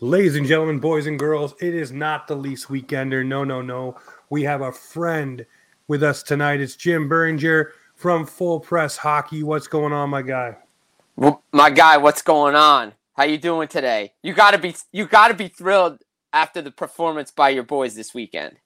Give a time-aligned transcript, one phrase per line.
[0.00, 3.26] Ladies and gentlemen, boys and girls, it is not the least weekender.
[3.26, 3.98] No, no, no.
[4.30, 5.44] We have a friend
[5.88, 6.60] with us tonight.
[6.60, 9.42] It's Jim Biringer from Full Press Hockey.
[9.42, 10.56] What's going on, my guy?
[11.52, 12.92] My guy, what's going on?
[13.16, 14.12] How you doing today?
[14.22, 16.02] You gotta be you gotta be thrilled
[16.34, 18.58] after the performance by your boys this weekend.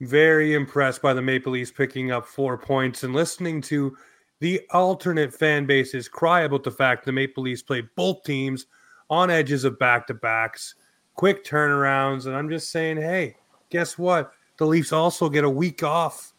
[0.00, 3.96] Very impressed by the Maple Leafs picking up four points and listening to
[4.40, 8.66] the alternate fan bases cry about the fact the Maple Leafs play both teams
[9.10, 10.74] on edges of back to backs,
[11.14, 12.26] quick turnarounds.
[12.26, 13.36] And I'm just saying, hey,
[13.70, 14.32] guess what?
[14.56, 16.32] The Leafs also get a week off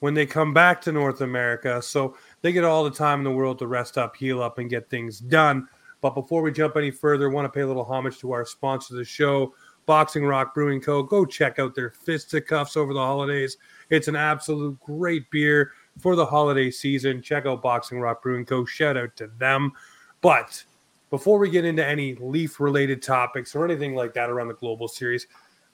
[0.00, 1.82] when they come back to North America.
[1.82, 4.70] So they get all the time in the world to rest up, heal up, and
[4.70, 5.68] get things done.
[6.00, 8.44] But before we jump any further, I want to pay a little homage to our
[8.44, 9.54] sponsor of the show,
[9.86, 11.02] Boxing Rock Brewing Co.
[11.02, 13.56] Go check out their fisticuffs over the holidays.
[13.90, 17.22] It's an absolute great beer for the holiday season.
[17.22, 18.64] Check out Boxing Rock Brewing Co.
[18.64, 19.72] Shout out to them.
[20.20, 20.62] But
[21.10, 24.88] before we get into any leaf related topics or anything like that around the global
[24.88, 25.26] series,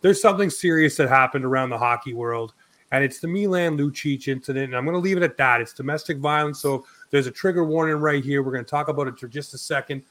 [0.02, 2.54] there's something serious that happened around the hockey world,
[2.90, 4.66] and it's the Milan Lucic incident.
[4.66, 5.60] And I'm going to leave it at that.
[5.60, 6.60] It's domestic violence.
[6.60, 8.42] So there's a trigger warning right here.
[8.42, 10.02] We're going to talk about it for just a second.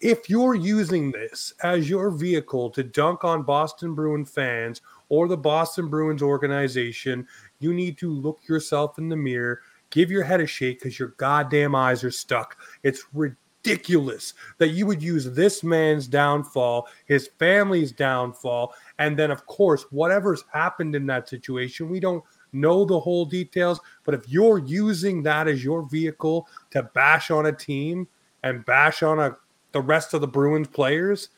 [0.00, 4.80] If you're using this as your vehicle to dunk on Boston Bruin fans
[5.10, 7.28] or the Boston Bruins organization,
[7.58, 11.08] you need to look yourself in the mirror, give your head a shake because your
[11.18, 12.56] goddamn eyes are stuck.
[12.82, 19.44] It's ridiculous that you would use this man's downfall, his family's downfall, and then, of
[19.44, 21.90] course, whatever's happened in that situation.
[21.90, 22.24] We don't
[22.54, 27.44] know the whole details, but if you're using that as your vehicle to bash on
[27.44, 28.08] a team
[28.42, 29.36] and bash on a
[29.72, 31.28] the rest of the Bruins players,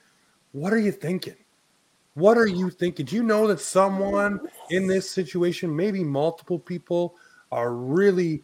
[0.53, 1.37] what are you thinking?
[2.15, 3.07] What are you thinking?
[3.07, 7.15] Do you know that someone in this situation, maybe multiple people,
[7.51, 8.43] are really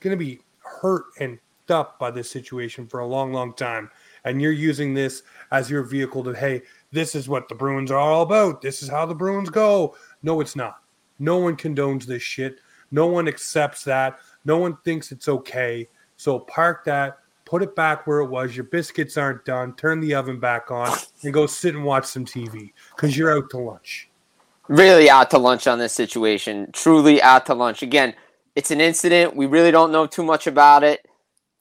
[0.00, 1.38] going to be hurt and
[1.70, 3.90] up by this situation for a long, long time.
[4.24, 7.98] And you're using this as your vehicle to, hey, this is what the Bruins are
[7.98, 8.60] all about.
[8.60, 9.94] This is how the Bruins go.
[10.22, 10.82] No, it's not.
[11.18, 12.60] No one condones this shit.
[12.90, 14.18] No one accepts that.
[14.44, 15.88] No one thinks it's okay.
[16.16, 18.54] So park that, put it back where it was.
[18.54, 19.74] Your biscuits aren't done.
[19.76, 23.48] Turn the oven back on and go sit and watch some TV because you're out
[23.50, 24.10] to lunch.
[24.68, 26.68] Really out to lunch on this situation.
[26.72, 27.82] Truly out to lunch.
[27.82, 28.14] Again,
[28.54, 29.34] it's an incident.
[29.34, 31.06] We really don't know too much about it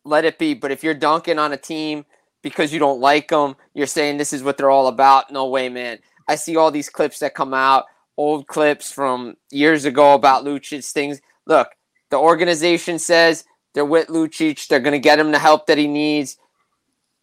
[0.06, 0.54] let it be.
[0.54, 2.06] But if you're dunking on a team
[2.42, 5.32] because you don't like them, you're saying this is what they're all about.
[5.32, 6.00] No way, man.
[6.28, 7.86] I see all these clips that come out,
[8.16, 11.20] old clips from years ago about Lucic things.
[11.46, 11.70] Look,
[12.12, 13.44] the organization says
[13.76, 14.68] they're with Lucic.
[14.68, 16.38] They're going to get him the help that he needs.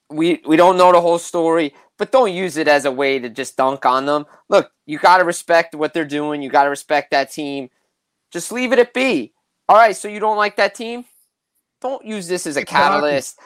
[0.09, 3.29] We we don't know the whole story, but don't use it as a way to
[3.31, 4.27] just dunk on them.
[4.49, 6.43] Look, you got to respect what they're doing.
[6.43, 7.71] You got to respect that team.
[8.31, 9.33] Just leave it at be.
[9.69, 11.07] All right, so you don't like that team?
[11.81, 13.39] Don't use this as a catalyst.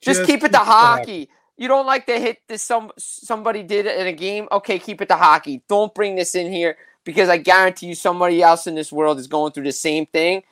[0.00, 1.28] Just, Just, keep it to hockey.
[1.56, 4.48] You don't like to hit this some somebody did in a game.
[4.50, 5.62] Okay, keep it to hockey.
[5.68, 9.26] Don't bring this in here because I guarantee you somebody else in this world is
[9.26, 10.42] going through the same thing,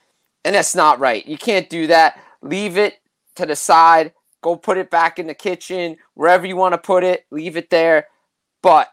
[0.45, 1.27] and that's not right.
[1.27, 2.21] You can't do that.
[2.43, 3.01] Leave it
[3.37, 4.13] to the side.
[4.43, 7.27] Go put it back in the kitchen, wherever you want to put it.
[7.31, 8.09] Leave it there.
[8.63, 8.93] But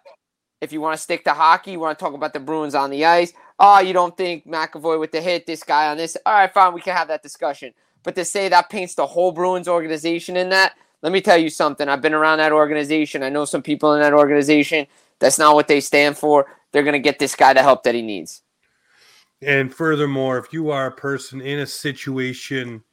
[0.62, 2.90] if you want to stick to hockey, you want to talk about the Bruins on
[2.90, 3.34] the ice.
[3.58, 6.16] Oh, you don't think McAvoy with the hit, this guy on this.
[6.26, 7.74] All right, fine, we can have that discussion.
[8.04, 11.50] But to say that paints the whole Bruins organization in that, let me tell you
[11.50, 11.88] something.
[11.88, 13.24] I've been around that organization.
[13.24, 14.86] I know some people in that organization.
[15.20, 16.46] That's not what they stand for.
[16.72, 18.42] They're going to get this guy the help that he needs.
[19.42, 22.84] And furthermore, if you are a person in a situation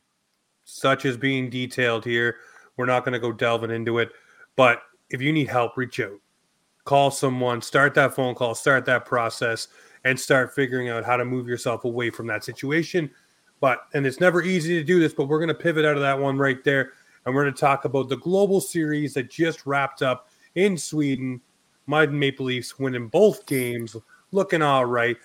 [0.65, 2.37] such as being detailed here,
[2.77, 4.11] we're not going to go delving into it.
[4.55, 6.19] But if you need help, reach out,
[6.85, 9.69] call someone, start that phone call, start that process,
[10.05, 13.11] and start figuring out how to move yourself away from that situation.
[13.61, 16.03] But, and it's never easy to do this, but we're going to pivot out of
[16.03, 16.93] that one right there.
[17.25, 21.41] And we're going to talk about the global series that just wrapped up in Sweden.
[21.87, 23.97] My Maple Leafs winning both games,
[24.31, 25.17] looking all right.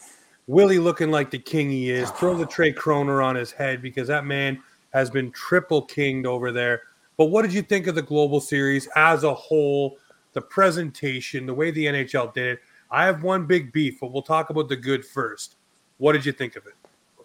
[0.52, 2.12] Willie looking like the king he is.
[2.20, 4.62] Throw the Tre Kronor on his head because that man
[4.94, 6.82] has been triple kinged over there.
[7.16, 9.98] But what did you think of the global series as a whole?
[10.34, 12.60] The presentation, the way the NHL did it.
[12.90, 15.56] I have one big beef, but we'll talk about the good first.
[16.00, 16.74] What did you think of it?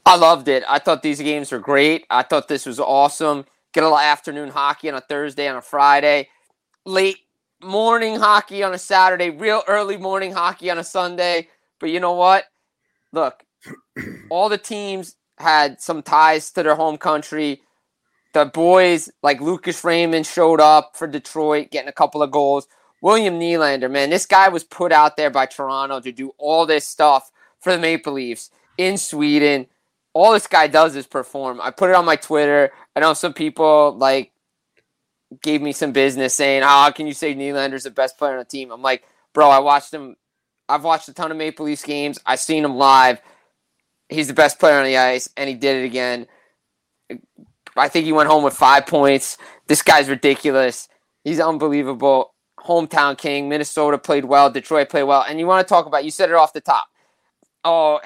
[0.05, 0.63] I loved it.
[0.69, 2.07] I thought these games were great.
[2.11, 3.45] I thought this was awesome.
[3.73, 6.29] Get a little afternoon hockey on a Thursday, on a Friday,
[6.85, 7.19] late
[7.61, 11.49] morning hockey on a Saturday, real early morning hockey on a Sunday.
[11.81, 12.45] But you know what?
[13.13, 13.45] Look,
[14.31, 17.63] all the teams had some ties to their home country.
[18.33, 22.67] The boys like Lucas Raymond showed up for Detroit, getting a couple of goals.
[23.03, 26.87] William Nylander, man, this guy was put out there by Toronto to do all this
[26.87, 27.31] stuff
[27.61, 29.67] for the Maple Leafs in Sweden.
[30.13, 31.61] All this guy does is perform.
[31.61, 32.73] I put it on my Twitter.
[32.95, 34.33] I know some people like
[35.43, 38.45] gave me some business saying, oh, can you say Nylander's the best player on the
[38.45, 40.17] team?" I'm like, bro, I watched him.
[40.69, 42.19] I've watched a ton of Maple Leafs games.
[42.27, 43.21] I've seen him live
[44.09, 46.27] he's the best player on the ice, and he did it again.
[47.77, 49.37] I think he went home with five points.
[49.67, 50.89] This guy's ridiculous.
[51.25, 52.35] He's unbelievable.
[52.61, 53.49] Hometown king.
[53.49, 54.51] Minnesota played well.
[54.51, 55.25] Detroit played well.
[55.29, 56.87] And you want to talk about, you said it off the top.
[57.65, 58.01] Oh,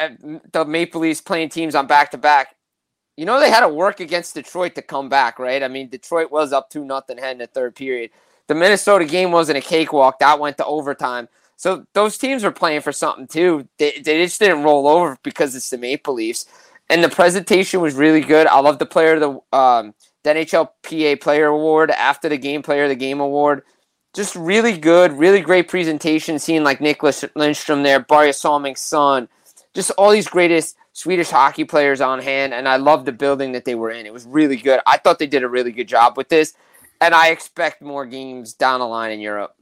[0.53, 2.57] the Maple Leafs playing teams on back to back.
[3.17, 5.63] You know, they had to work against Detroit to come back, right?
[5.63, 8.11] I mean, Detroit was up 2 nothing head in the third period.
[8.49, 10.19] The Minnesota game wasn't a cakewalk.
[10.19, 11.29] That went to overtime.
[11.61, 13.69] So those teams were playing for something too.
[13.77, 16.47] They, they just didn't roll over because it's the Maple Leafs.
[16.89, 18.47] And the presentation was really good.
[18.47, 19.93] I love the player the um,
[20.25, 23.61] the NHLPA Player Award after the game Player of the Game Award.
[24.15, 26.39] Just really good, really great presentation.
[26.39, 29.29] Seeing like Nicklas Lidstrom there, Börje Salming's son,
[29.75, 33.67] just all these greatest Swedish hockey players on hand, and I love the building that
[33.67, 34.07] they were in.
[34.07, 34.81] It was really good.
[34.87, 36.55] I thought they did a really good job with this,
[37.03, 39.55] and I expect more games down the line in Europe.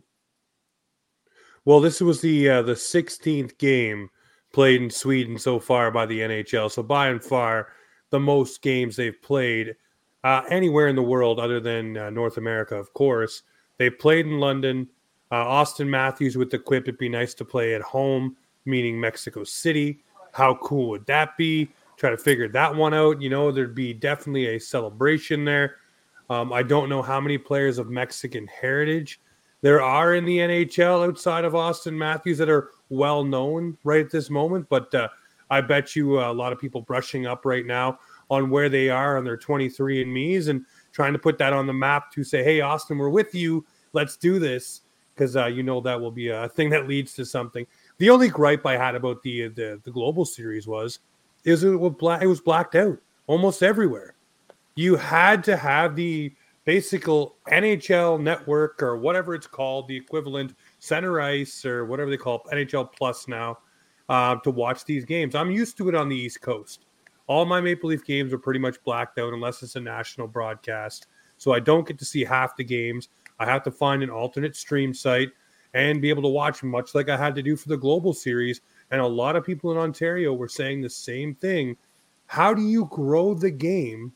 [1.65, 4.11] Well, this was the uh, the 16th game
[4.53, 6.71] played in Sweden so far by the NHL.
[6.71, 7.69] So by and far,
[8.11, 9.77] the most games they've played
[10.25, 13.43] uh, anywhere in the world other than uh, North America, of course.
[13.77, 14.89] They played in London.
[15.31, 19.45] Uh, Auston Matthews with the quip, it'd be nice to play at home, meaning Mexico
[19.45, 20.03] City.
[20.33, 21.69] How cool would that be?
[21.97, 23.21] Try to figure that one out.
[23.21, 25.77] You know, there'd be definitely a celebration there.
[26.31, 29.21] Um, I don't know how many players of Mexican heritage
[29.61, 34.11] there are in the NHL outside of Auston Matthews that are well known right at
[34.11, 35.09] this moment, but uh,
[35.51, 37.99] I bet you uh, a lot of people brushing up right now
[38.31, 41.67] on where they are on their 23 and me's and trying to put that on
[41.67, 43.65] the map to say, hey, Auston, we're with you.
[43.93, 44.83] Let's do this.
[45.15, 47.67] Because uh, you know that will be a thing that leads to something.
[47.99, 51.01] The only gripe I had about the the, the global series was
[51.45, 54.15] is it was it was blacked out almost everywhere.
[54.77, 56.33] You had to have the
[56.69, 62.43] basic NHL network or whatever it's called, the equivalent center ice or whatever they call
[62.45, 63.57] it, NHL Plus now,
[64.11, 65.35] uh, to watch these games.
[65.35, 66.85] I'm used to it on the East Coast.
[67.27, 71.07] All my Maple Leaf games are pretty much blacked out unless it's a national broadcast.
[71.39, 73.09] So I don't get to see half the games.
[73.39, 75.31] I have to find an alternate stream site
[75.73, 78.61] and be able to watch much like I had to do for the global series.
[78.91, 81.79] And a lot of people in Ontario were saying the same thing.
[82.27, 84.13] How do you grow the game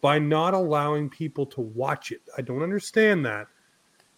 [0.00, 2.22] by not allowing people to watch it.
[2.36, 3.48] I don't understand that.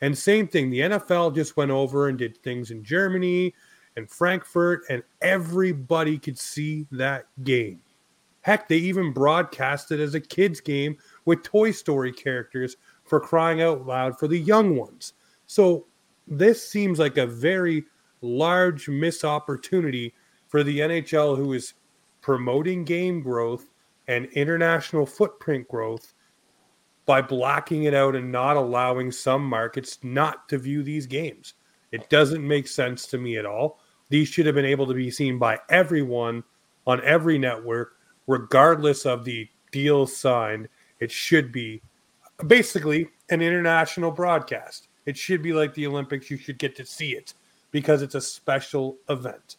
[0.01, 3.55] And same thing, the NFL just went over and did things in Germany
[3.97, 7.81] and Frankfurt, and everybody could see that game.
[8.43, 10.97] Heck, they even broadcast it as a kids' game
[11.27, 15.13] with Toy Story characters for crying out loud for the young ones.
[15.47, 15.87] So
[16.27, 17.85] this seems like a very
[18.23, 20.15] large miss opportunity
[20.49, 21.75] for the NHL, who is
[22.23, 23.70] promoting game growth
[24.11, 26.14] and international footprint growth
[27.07, 31.55] by blocking it out and not allowing some markets not to view these games.
[31.93, 33.79] It doesn't make sense to me at all.
[34.09, 36.43] These should have been able to be seen by everyone
[36.88, 40.69] on every network, regardless of the deal signed.
[40.99, 41.81] It should be
[42.49, 44.88] basically an international broadcast.
[45.07, 46.33] It should be like the Olympics.
[46.33, 47.35] You should get to see it
[47.71, 49.55] because it's a special event.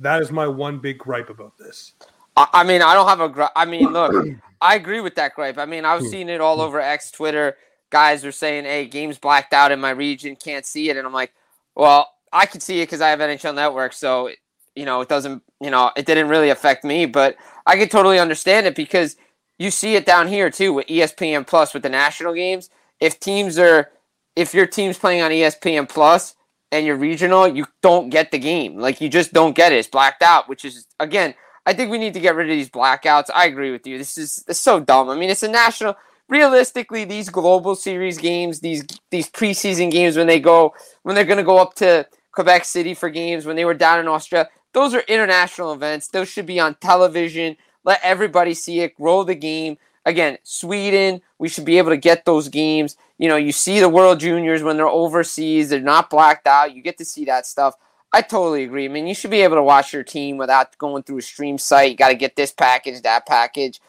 [0.00, 1.92] That is my one big gripe about this.
[2.36, 3.28] I mean, I don't have a.
[3.28, 4.26] Gri- I mean, look,
[4.60, 5.58] I agree with that gripe.
[5.58, 6.10] I mean, I was hmm.
[6.10, 7.56] seeing it all over X, Twitter.
[7.90, 11.12] Guys are saying, "Hey, games blacked out in my region, can't see it," and I'm
[11.12, 11.32] like,
[11.74, 14.30] "Well, I can see it because I have NHL Network, so
[14.74, 15.42] you know, it doesn't.
[15.60, 17.36] You know, it didn't really affect me, but
[17.66, 19.16] I could totally understand it because
[19.58, 22.70] you see it down here too with ESPN Plus with the national games.
[23.00, 23.90] If teams are
[24.36, 26.34] if your team's playing on ESPN Plus
[26.70, 28.78] and you're regional, you don't get the game.
[28.78, 29.76] Like you just don't get it.
[29.76, 32.70] It's blacked out, which is again, I think we need to get rid of these
[32.70, 33.30] blackouts.
[33.34, 33.98] I agree with you.
[33.98, 35.08] This is this is so dumb.
[35.08, 35.96] I mean, it's a national
[36.28, 41.38] realistically these global series games, these these preseason games when they go when they're going
[41.38, 44.94] to go up to Quebec City for games when they were down in Australia, those
[44.94, 46.08] are international events.
[46.08, 47.56] Those should be on television.
[47.84, 48.96] Let everybody see it.
[48.96, 49.76] Grow the game.
[50.04, 52.96] Again, Sweden, we should be able to get those games.
[53.18, 56.74] You know, you see the World Juniors when they're overseas, they're not blacked out.
[56.74, 57.76] You get to see that stuff.
[58.12, 58.84] I totally agree.
[58.84, 61.56] I mean, you should be able to watch your team without going through a stream
[61.56, 61.92] site.
[61.92, 63.80] You got to get this package, that package.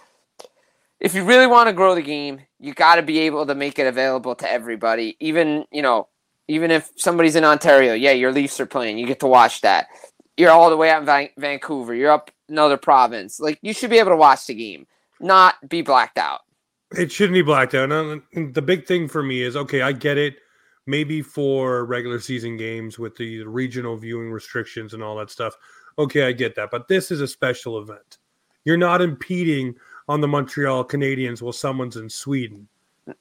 [1.00, 3.78] If you really want to grow the game, you got to be able to make
[3.78, 5.18] it available to everybody.
[5.20, 6.08] Even, you know,
[6.48, 9.88] even if somebody's in Ontario, yeah, your Leafs are playing, you get to watch that.
[10.38, 13.40] You're all the way out in Van- Vancouver, you're up another province.
[13.40, 14.88] Like, you should be able to watch the game,
[15.20, 16.42] not be blacked out.
[16.92, 17.92] It shouldn't be blacked out.
[17.92, 20.38] And the big thing for me is okay, I get it
[20.86, 25.56] maybe for regular season games with the regional viewing restrictions and all that stuff.
[25.98, 26.72] Okay, I get that.
[26.72, 28.18] But this is a special event.
[28.66, 29.76] You're not impeding
[30.08, 32.68] on the Montreal Canadiens while someone's in Sweden.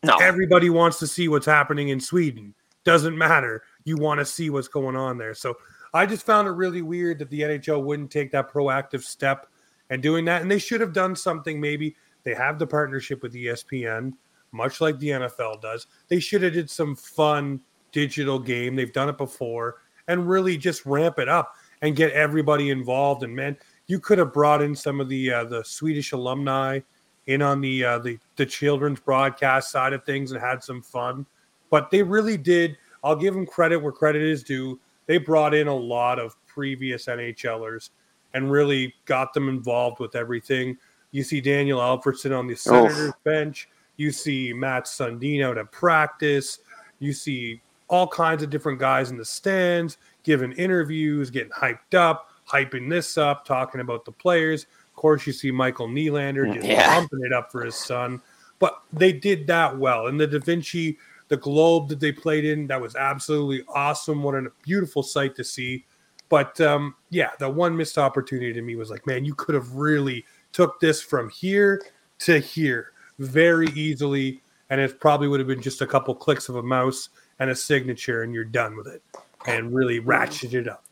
[0.02, 0.16] No.
[0.16, 2.54] Everybody wants to see what's happening in Sweden.
[2.84, 3.62] Doesn't matter.
[3.84, 5.34] You want to see what's going on there.
[5.34, 5.54] So
[5.94, 9.46] I just found it really weird that the NHL wouldn't take that proactive step
[9.90, 10.42] and doing that.
[10.42, 11.96] And they should have done something maybe.
[12.24, 14.12] They have the partnership with ESPN
[14.52, 15.86] much like the NFL does.
[16.08, 18.76] They should have did some fun digital game.
[18.76, 19.76] They've done it before
[20.08, 23.22] and really just ramp it up and get everybody involved.
[23.22, 23.56] And man,
[23.86, 26.80] you could have brought in some of the uh, the Swedish alumni
[27.26, 31.26] in on the uh, the the children's broadcast side of things and had some fun.
[31.70, 32.76] But they really did.
[33.04, 34.78] I'll give them credit where credit is due.
[35.06, 37.90] They brought in a lot of previous NHLers
[38.34, 40.78] and really got them involved with everything.
[41.10, 43.18] You see Daniel Alfredsson on the Senators oh.
[43.24, 43.68] bench.
[43.96, 46.58] You see Matt Sundino to practice.
[46.98, 52.30] You see all kinds of different guys in the stands giving interviews, getting hyped up,
[52.48, 54.64] hyping this up, talking about the players.
[54.64, 56.94] Of course, you see Michael Nylander just yeah.
[56.94, 58.20] pumping it up for his son.
[58.58, 60.06] But they did that well.
[60.06, 60.96] And the Avicii,
[61.28, 64.22] the globe that they played in, that was absolutely awesome.
[64.22, 65.84] What a beautiful sight to see.
[66.28, 69.74] But um, yeah, the one missed opportunity to me was like, man, you could have
[69.74, 71.82] really took this from here
[72.20, 72.91] to here
[73.22, 77.08] very easily, and it probably would have been just a couple clicks of a mouse
[77.38, 79.02] and a signature, and you're done with it,
[79.46, 80.84] and really ratchet it up.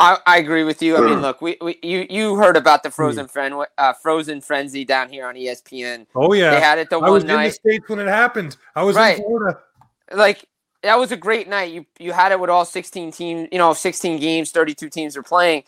[0.00, 0.96] I, I agree with you.
[0.96, 3.30] I mean, look, we, we you you heard about the frozen hmm.
[3.30, 6.06] friend uh, frozen frenzy down here on ESPN.
[6.14, 7.44] Oh yeah, they had it the I one was night.
[7.44, 8.56] in the states when it happened.
[8.76, 9.18] I was right.
[9.18, 9.58] in Florida.
[10.12, 10.44] Like
[10.82, 11.72] that was a great night.
[11.72, 13.48] You you had it with all 16 teams.
[13.50, 15.64] You know, 16 games, 32 teams are playing.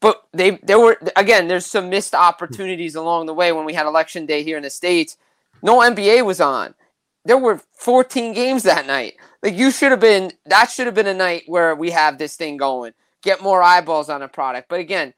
[0.00, 1.48] But they there were again.
[1.48, 4.70] There's some missed opportunities along the way when we had election day here in the
[4.70, 5.16] states
[5.62, 6.74] no NBA was on.
[7.24, 9.14] There were 14 games that night.
[9.42, 12.36] Like you should have been that should have been a night where we have this
[12.36, 12.92] thing going.
[13.22, 14.68] Get more eyeballs on a product.
[14.68, 15.14] But again,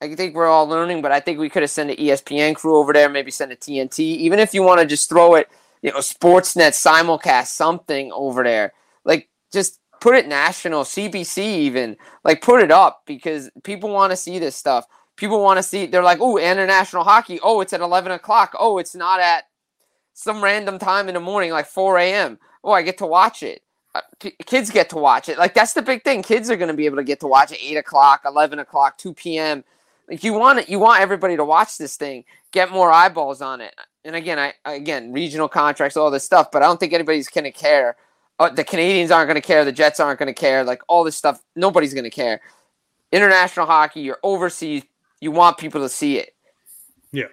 [0.00, 2.76] I think we're all learning, but I think we could have sent an ESPN crew
[2.76, 4.00] over there, maybe send a TNT.
[4.00, 5.48] Even if you want to just throw it,
[5.82, 8.72] you know, Sportsnet simulcast something over there.
[9.04, 11.96] Like just put it national, CBC even.
[12.24, 14.86] Like put it up because people want to see this stuff.
[15.16, 15.86] People want to see.
[15.86, 17.38] They're like, oh, international hockey.
[17.42, 18.54] Oh, it's at eleven o'clock.
[18.58, 19.44] Oh, it's not at
[20.14, 22.38] some random time in the morning, like 4 a.m.
[22.62, 23.62] Oh, I get to watch it.
[23.94, 24.00] Uh,
[24.46, 25.38] kids get to watch it.
[25.38, 26.22] Like that's the big thing.
[26.22, 28.96] Kids are going to be able to get to watch it 8 o'clock, 11 o'clock,
[28.98, 29.62] 2 p.m.
[30.08, 33.60] Like you want it, you want everybody to watch this thing, get more eyeballs on
[33.60, 33.74] it.
[34.04, 37.44] And again, I again regional contracts, all this stuff, but I don't think anybody's going
[37.44, 37.96] to care.
[38.38, 39.64] Uh, the Canadians aren't going to care.
[39.64, 40.64] The Jets aren't going to care.
[40.64, 42.40] Like all this stuff, nobody's going to care.
[43.12, 44.82] International hockey, you're overseas.
[45.20, 46.34] You want people to see it.
[47.12, 47.28] Yeah,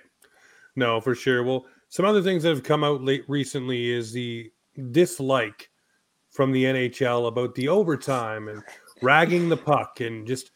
[0.75, 1.43] no, for sure.
[1.43, 4.49] Well, some other things that have come out late recently is the
[4.91, 5.69] dislike
[6.29, 8.63] from the NHL about the overtime and
[9.01, 10.51] ragging the puck and just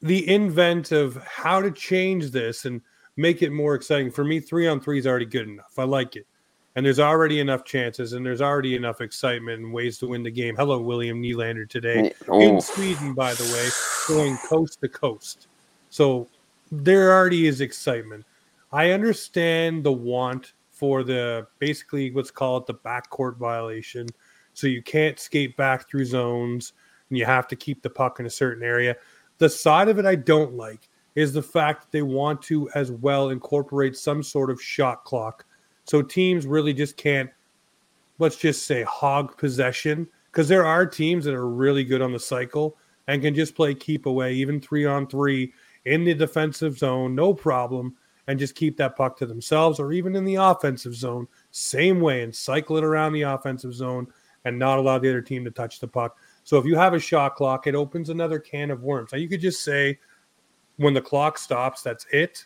[0.00, 2.80] the invent of how to change this and
[3.18, 4.10] make it more exciting.
[4.10, 5.78] For me, three on three is already good enough.
[5.78, 6.26] I like it.
[6.74, 10.30] And there's already enough chances and there's already enough excitement and ways to win the
[10.30, 10.56] game.
[10.56, 12.40] Hello, William Nylander today oh.
[12.40, 13.68] in Sweden, by the way,
[14.08, 15.48] going coast to coast.
[15.90, 16.26] So
[16.72, 18.24] there already is excitement.
[18.72, 24.06] I understand the want for the basically what's called the backcourt violation.
[24.54, 26.72] So you can't skate back through zones
[27.10, 28.96] and you have to keep the puck in a certain area.
[29.36, 32.90] The side of it I don't like is the fact that they want to as
[32.90, 35.44] well incorporate some sort of shot clock.
[35.84, 37.28] So teams really just can't,
[38.18, 40.08] let's just say, hog possession.
[40.32, 43.74] Because there are teams that are really good on the cycle and can just play
[43.74, 45.52] keep away, even three on three
[45.84, 47.96] in the defensive zone, no problem
[48.26, 52.22] and just keep that puck to themselves or even in the offensive zone, same way,
[52.22, 54.06] and cycle it around the offensive zone
[54.44, 56.16] and not allow the other team to touch the puck.
[56.44, 59.12] So if you have a shot clock, it opens another can of worms.
[59.12, 59.98] Now you could just say
[60.76, 62.44] when the clock stops, that's it.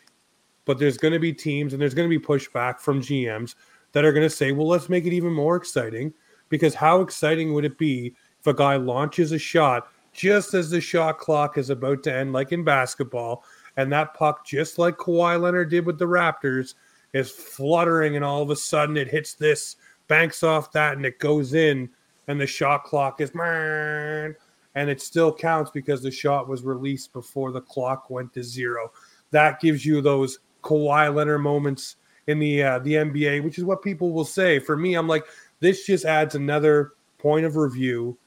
[0.65, 3.55] But there's going to be teams and there's going to be pushback from GMs
[3.91, 6.13] that are going to say, well, let's make it even more exciting.
[6.49, 10.81] Because how exciting would it be if a guy launches a shot just as the
[10.81, 13.43] shot clock is about to end, like in basketball,
[13.77, 16.75] and that puck, just like Kawhi Leonard did with the Raptors,
[17.13, 19.77] is fluttering, and all of a sudden it hits this,
[20.07, 21.89] banks off that, and it goes in,
[22.27, 24.35] and the shot clock is man,
[24.75, 28.91] and it still counts because the shot was released before the clock went to zero.
[29.31, 33.81] That gives you those Kawhi Leonard moments in the uh, the NBA, which is what
[33.81, 34.59] people will say.
[34.59, 35.25] For me, I'm like,
[35.59, 38.17] this just adds another point of review,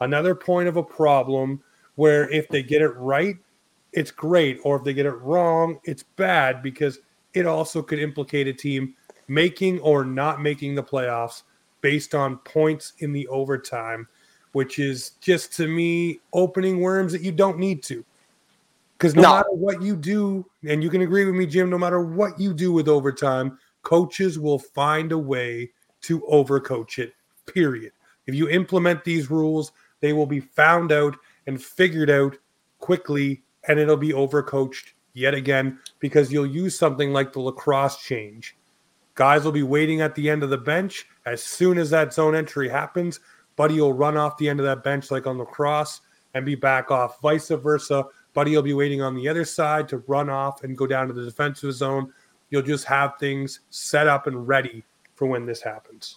[0.00, 1.62] another point of a problem
[1.96, 3.36] where if they get it right,
[3.92, 6.98] it's great, or if they get it wrong, it's bad because
[7.34, 8.94] it also could implicate a team
[9.28, 11.42] making or not making the playoffs
[11.80, 14.08] based on points in the overtime,
[14.52, 18.04] which is just to me opening worms that you don't need to.
[18.96, 21.78] Because no, no, matter what you do, and you can agree with me, Jim, no
[21.78, 25.70] matter what you do with overtime, coaches will find a way
[26.02, 27.14] to overcoach it,
[27.46, 27.92] period.
[28.26, 31.16] If you implement these rules, they will be found out
[31.46, 32.36] and figured out
[32.78, 38.56] quickly, and it'll be overcoached yet again because you'll use something like the lacrosse change.
[39.14, 41.06] Guys will be waiting at the end of the bench.
[41.26, 43.20] As soon as that zone entry happens,
[43.56, 46.00] Buddy will run off the end of that bench like on lacrosse
[46.34, 47.20] and be back off.
[47.20, 50.86] Vice versa, Buddy will be waiting on the other side to run off and go
[50.86, 52.12] down to the defensive zone.
[52.50, 54.84] You'll just have things set up and ready
[55.16, 56.16] for when this happens.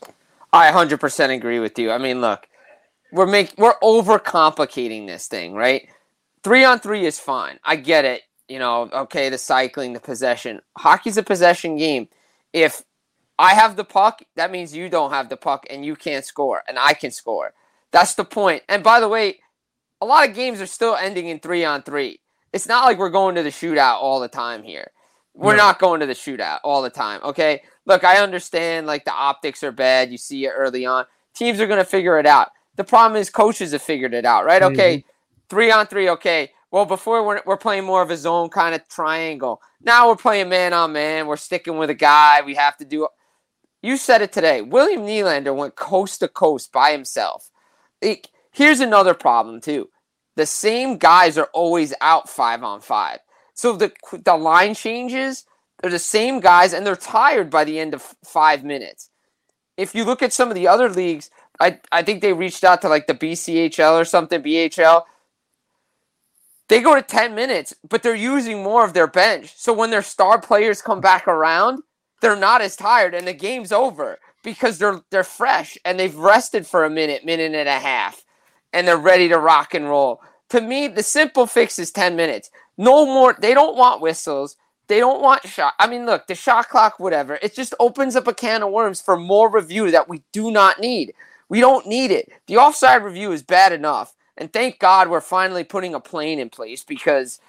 [0.54, 1.92] I 100% agree with you.
[1.92, 2.48] I mean, look,
[3.12, 5.90] we're make we're overcomplicating this thing, right?
[6.44, 7.60] 3 on 3 is fine.
[7.64, 8.22] I get it.
[8.48, 10.62] You know, okay, the cycling, the possession.
[10.78, 12.10] Hockey's a possession game.
[12.52, 12.84] If
[13.40, 16.64] I have the puck, that means you don't have the puck and you can't score
[16.68, 17.54] and I can score.
[17.92, 18.64] That's the point.
[18.68, 19.40] And by the way,
[20.02, 22.20] a lot of games are still ending in three on three.
[22.54, 24.92] It's not like we're going to the shootout all the time here.
[25.34, 25.64] We're no.
[25.64, 27.22] not going to the shootout all the time.
[27.24, 27.62] Okay.
[27.86, 30.12] Look, I understand like the optics are bad.
[30.12, 31.06] You see it early on.
[31.34, 32.50] Teams are going to figure it out.
[32.76, 34.62] The problem is coaches have figured it out, right?
[34.62, 34.74] Mm-hmm.
[34.74, 35.06] Okay.
[35.52, 36.10] Three on three.
[36.10, 36.50] Okay.
[36.72, 39.62] Well, before we're, we're playing more of a zone kind of triangle.
[39.82, 41.28] Now we're playing man on man.
[41.28, 42.40] We're sticking with a guy.
[42.42, 43.10] We have to do.
[43.82, 44.62] You said it today.
[44.62, 47.52] William Nylander went coast to coast by himself.
[48.00, 49.90] It, Here's another problem too.
[50.38, 53.20] The same guys are always out five on five.
[53.54, 53.92] So the
[54.24, 55.46] the line changes.
[55.82, 59.10] They're the same guys, and they're tired by the end of five minutes.
[59.76, 62.82] If you look at some of the other leagues, I I think they reached out
[62.84, 65.04] to like the BCHL or something, BHL.
[66.72, 69.52] They go to 10 minutes, but they're using more of their bench.
[69.58, 71.84] So when their star players come back around,
[72.22, 76.66] they're not as tired and the game's over because they're they're fresh and they've rested
[76.66, 78.24] for a minute, minute and a half
[78.72, 80.22] and they're ready to rock and roll.
[80.52, 82.50] To me, the simple fix is 10 minutes.
[82.78, 83.36] No more.
[83.38, 84.56] They don't want whistles.
[84.88, 85.74] They don't want shot.
[85.78, 87.38] I mean, look, the shot clock, whatever.
[87.42, 90.80] It just opens up a can of worms for more review that we do not
[90.80, 91.14] need.
[91.50, 92.32] We don't need it.
[92.48, 94.16] The offside review is bad enough.
[94.42, 97.40] And thank God we're finally putting a plane in place because,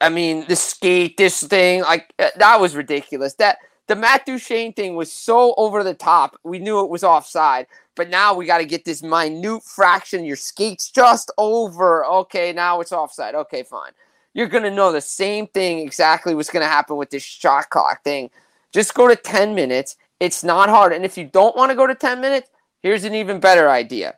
[0.00, 3.34] I mean, the skate, this thing, like, uh, that was ridiculous.
[3.34, 6.36] That the Matt Duchene thing was so over the top.
[6.42, 7.68] We knew it was offside.
[7.94, 10.24] But now we got to get this minute fraction.
[10.24, 12.04] Your skate's just over.
[12.06, 13.36] Okay, now it's offside.
[13.36, 13.92] Okay, fine.
[14.34, 18.30] You're to know the same thing exactly what's to happen with this shot clock thing.
[18.72, 19.94] Just go to 10 minutes.
[20.18, 20.92] It's not hard.
[20.92, 22.50] And if you don't want to go to 10 minutes,
[22.82, 24.16] here's an even better idea.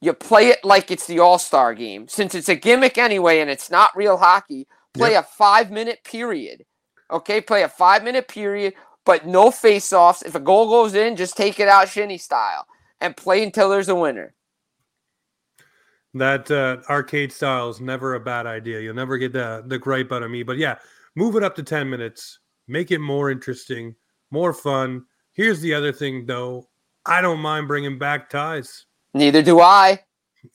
[0.00, 2.06] You play it like it's the All Star game.
[2.08, 5.24] Since it's a gimmick anyway and it's not real hockey, play yep.
[5.24, 6.64] a five minute period.
[7.10, 10.22] Okay, play a five minute period, but no face offs.
[10.22, 12.66] If a goal goes in, just take it out shinny style
[13.00, 14.34] and play until there's a winner.
[16.14, 18.80] That uh, arcade style is never a bad idea.
[18.80, 20.42] You'll never get the the gripe out of me.
[20.42, 20.76] But yeah,
[21.16, 22.38] move it up to ten minutes.
[22.66, 23.94] Make it more interesting,
[24.30, 25.04] more fun.
[25.32, 26.68] Here's the other thing, though.
[27.06, 28.84] I don't mind bringing back ties.
[29.14, 30.04] Neither do I.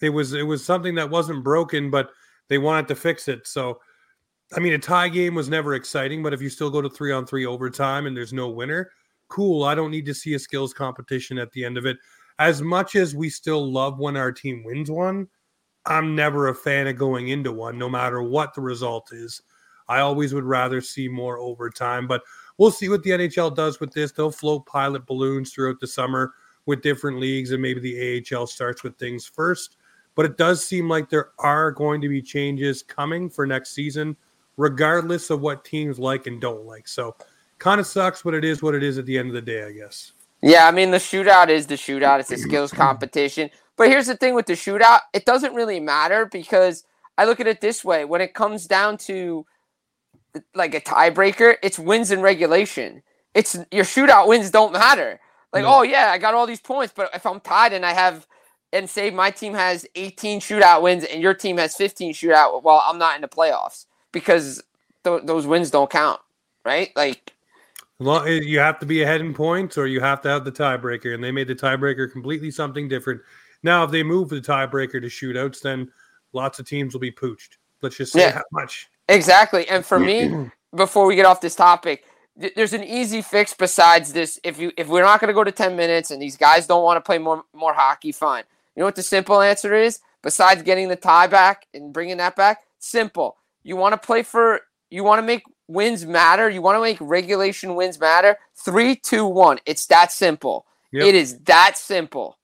[0.01, 2.11] It was it was something that wasn't broken, but
[2.47, 3.47] they wanted to fix it.
[3.47, 3.79] So,
[4.55, 7.11] I mean, a tie game was never exciting, but if you still go to three
[7.11, 8.91] on three overtime and there's no winner,
[9.27, 9.63] cool.
[9.63, 11.97] I don't need to see a skills competition at the end of it
[12.39, 15.27] as much as we still love when our team wins one,
[15.85, 19.41] I'm never a fan of going into one, no matter what the result is.
[19.87, 22.21] I always would rather see more overtime, but
[22.57, 24.11] we'll see what the NHL does with this.
[24.11, 26.33] They'll float pilot balloons throughout the summer
[26.65, 29.77] with different leagues, and maybe the AHL starts with things first.
[30.15, 34.15] But it does seem like there are going to be changes coming for next season,
[34.57, 36.87] regardless of what teams like and don't like.
[36.87, 37.15] So,
[37.57, 39.63] kind of sucks, but it is what it is at the end of the day,
[39.63, 40.11] I guess.
[40.41, 42.19] Yeah, I mean the shootout is the shootout.
[42.19, 43.49] It's a skills competition.
[43.77, 46.83] But here's the thing with the shootout, it doesn't really matter because
[47.17, 49.45] I look at it this way: when it comes down to
[50.53, 53.03] like a tiebreaker, it's wins in regulation.
[53.33, 55.19] It's your shootout wins don't matter.
[55.53, 55.75] Like, no.
[55.75, 58.27] oh yeah, I got all these points, but if I'm tied and I have
[58.73, 62.83] and say my team has 18 shootout wins and your team has 15 shootout, well,
[62.85, 64.63] I'm not in the playoffs because
[65.03, 66.19] th- those wins don't count,
[66.65, 66.91] right?
[66.95, 67.33] Like,
[68.25, 71.13] eh, you have to be ahead in points or you have to have the tiebreaker,
[71.13, 73.21] and they made the tiebreaker completely something different.
[73.61, 75.91] Now, if they move the tiebreaker to shootouts, then
[76.33, 77.57] lots of teams will be pooched.
[77.81, 78.89] Let's just say yeah, how much.
[79.07, 79.67] Exactly.
[79.69, 84.39] And for me, before we get off this topic, there's an easy fix besides this.
[84.43, 86.83] If you if we're not going to go to 10 minutes and these guys don't
[86.83, 88.43] want to play more more hockey, fine.
[88.75, 89.99] You know what the simple answer is?
[90.21, 93.37] Besides getting the tie back and bringing that back, simple.
[93.61, 96.49] You want to play for you want to make wins matter.
[96.49, 98.37] You want to make regulation wins matter.
[98.55, 99.59] Three, two, one.
[99.65, 100.65] It's that simple.
[100.91, 101.07] Yep.
[101.07, 102.37] It is that simple.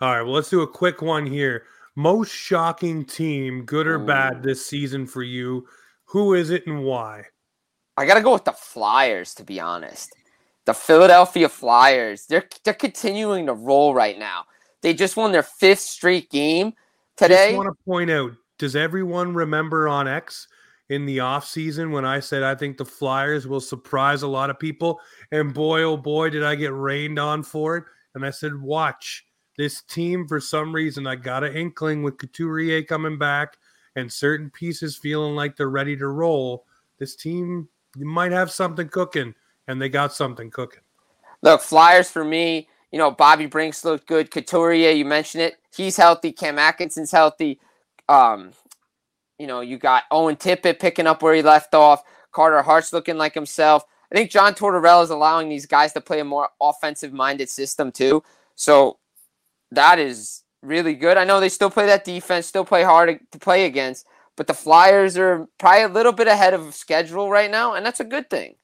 [0.00, 0.22] All right.
[0.22, 1.64] Well, let's do a quick one here.
[1.96, 4.06] Most shocking team, good or Ooh.
[4.06, 5.66] bad, this season for you.
[6.06, 7.24] Who is it and why?
[8.00, 10.14] I gotta go with the Flyers, to be honest.
[10.64, 12.26] The Philadelphia Flyers.
[12.26, 14.44] They're they're continuing to roll right now.
[14.80, 16.72] They just won their fifth straight game
[17.16, 17.52] today.
[17.52, 20.48] I want to point out, does everyone remember on X
[20.88, 24.58] in the offseason when I said I think the Flyers will surprise a lot of
[24.58, 24.98] people?
[25.30, 27.84] And boy, oh boy, did I get rained on for it.
[28.14, 29.26] And I said, watch
[29.58, 31.06] this team for some reason.
[31.06, 33.58] I got an inkling with Couturier coming back
[33.94, 36.64] and certain pieces feeling like they're ready to roll.
[36.98, 39.34] This team might have something cooking,
[39.68, 40.82] and they got something cooking.
[41.42, 44.30] Look, Flyers for me, you know, Bobby Brinks looked good.
[44.30, 45.56] Couturier, you mentioned it.
[45.74, 46.32] He's healthy.
[46.32, 47.60] Cam Atkinson's healthy.
[48.08, 48.50] Um,
[49.38, 52.02] you know, you got Owen Tippett picking up where he left off.
[52.32, 53.84] Carter Hart's looking like himself.
[54.12, 57.92] I think John Tortorella is allowing these guys to play a more offensive minded system
[57.92, 58.22] too.
[58.56, 58.98] So
[59.70, 61.16] that is really good.
[61.16, 64.06] I know they still play that defense, still play hard to play against,
[64.40, 68.00] but the Flyers are probably a little bit ahead of schedule right now, and that's
[68.00, 68.54] a good thing.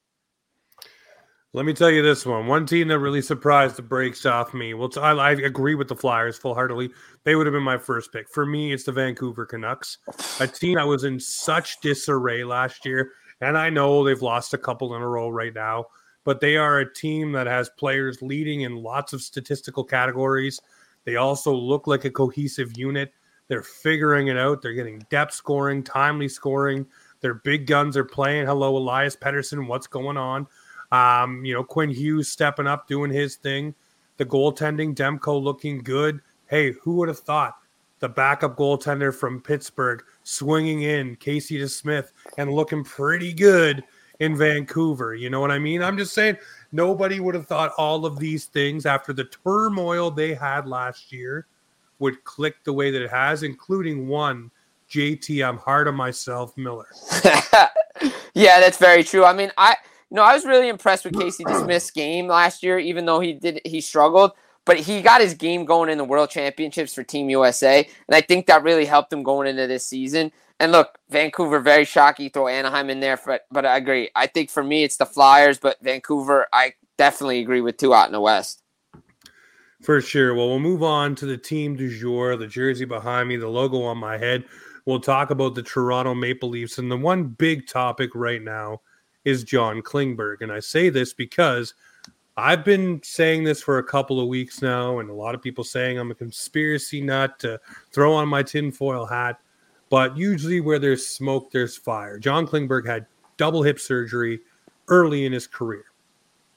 [1.53, 2.47] Let me tell you this one.
[2.47, 4.73] One team that really surprised the brakes off me.
[4.73, 6.89] Well, I, I agree with the Flyers full heartedly.
[7.25, 8.27] They would have been my first pick.
[8.27, 9.99] For me, it's the Vancouver Canucks,
[10.39, 13.11] a team that was in such disarray last year.
[13.41, 15.85] And I know they've lost a couple in a row right now,
[16.23, 20.59] but they are a team that has players leading in lots of statistical categories.
[21.05, 23.13] They also look like a cohesive unit.
[23.47, 24.61] They're figuring it out.
[24.61, 26.85] They're getting depth scoring, timely scoring.
[27.21, 28.45] Their big guns are playing.
[28.45, 29.67] Hello, Elias Pettersson.
[29.67, 30.47] What's going on?
[30.91, 33.73] Um, you know, Quinn Hughes stepping up, doing his thing.
[34.17, 36.21] The goaltending, Demko looking good.
[36.47, 37.55] Hey, who would have thought
[37.99, 43.83] the backup goaltender from Pittsburgh swinging in Casey DeSmith and looking pretty good
[44.19, 45.15] in Vancouver?
[45.15, 45.81] You know what I mean?
[45.81, 46.37] I'm just saying
[46.71, 51.47] nobody would have thought all of these things after the turmoil they had last year
[51.99, 54.51] would click the way that it has, including one
[54.89, 55.47] JT.
[55.47, 56.87] I'm hard on myself, Miller.
[58.33, 59.25] yeah, that's very true.
[59.25, 59.75] I mean, I
[60.09, 63.33] you know, I was really impressed with Casey DeSmith's game last year, even though he
[63.33, 64.31] did he struggled.
[64.65, 68.21] But he got his game going in the World Championships for Team USA, and I
[68.21, 70.31] think that really helped him going into this season.
[70.59, 72.29] And look, Vancouver very shocking.
[72.29, 74.09] Throw Anaheim in there, for, but I agree.
[74.15, 78.07] I think for me, it's the Flyers, but Vancouver, I definitely agree with two out
[78.07, 78.61] in the West.
[79.81, 80.33] For sure.
[80.33, 83.83] Well, we'll move on to the team du jour, the jersey behind me, the logo
[83.83, 84.45] on my head.
[84.85, 86.77] We'll talk about the Toronto Maple Leafs.
[86.77, 88.81] And the one big topic right now
[89.25, 90.37] is John Klingberg.
[90.41, 91.73] And I say this because
[92.37, 95.63] I've been saying this for a couple of weeks now, and a lot of people
[95.63, 97.59] saying I'm a conspiracy nut to
[97.91, 99.39] throw on my tinfoil hat.
[99.89, 102.19] But usually, where there's smoke, there's fire.
[102.19, 104.39] John Klingberg had double hip surgery
[104.87, 105.85] early in his career.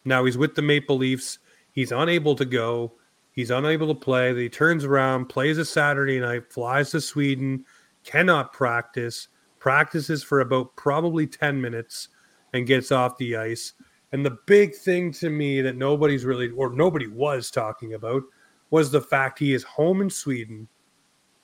[0.04, 1.38] Now he's with the Maple Leafs.
[1.72, 2.92] He's unable to go.
[3.33, 4.35] He's unable to play.
[4.35, 7.64] He turns around, plays a Saturday night, flies to Sweden,
[8.05, 12.09] cannot practice, practices for about probably 10 minutes,
[12.53, 13.75] and gets off the ice.
[14.12, 18.23] And the big thing to me that nobody's really, or nobody was talking about,
[18.71, 20.69] was the fact he is home in Sweden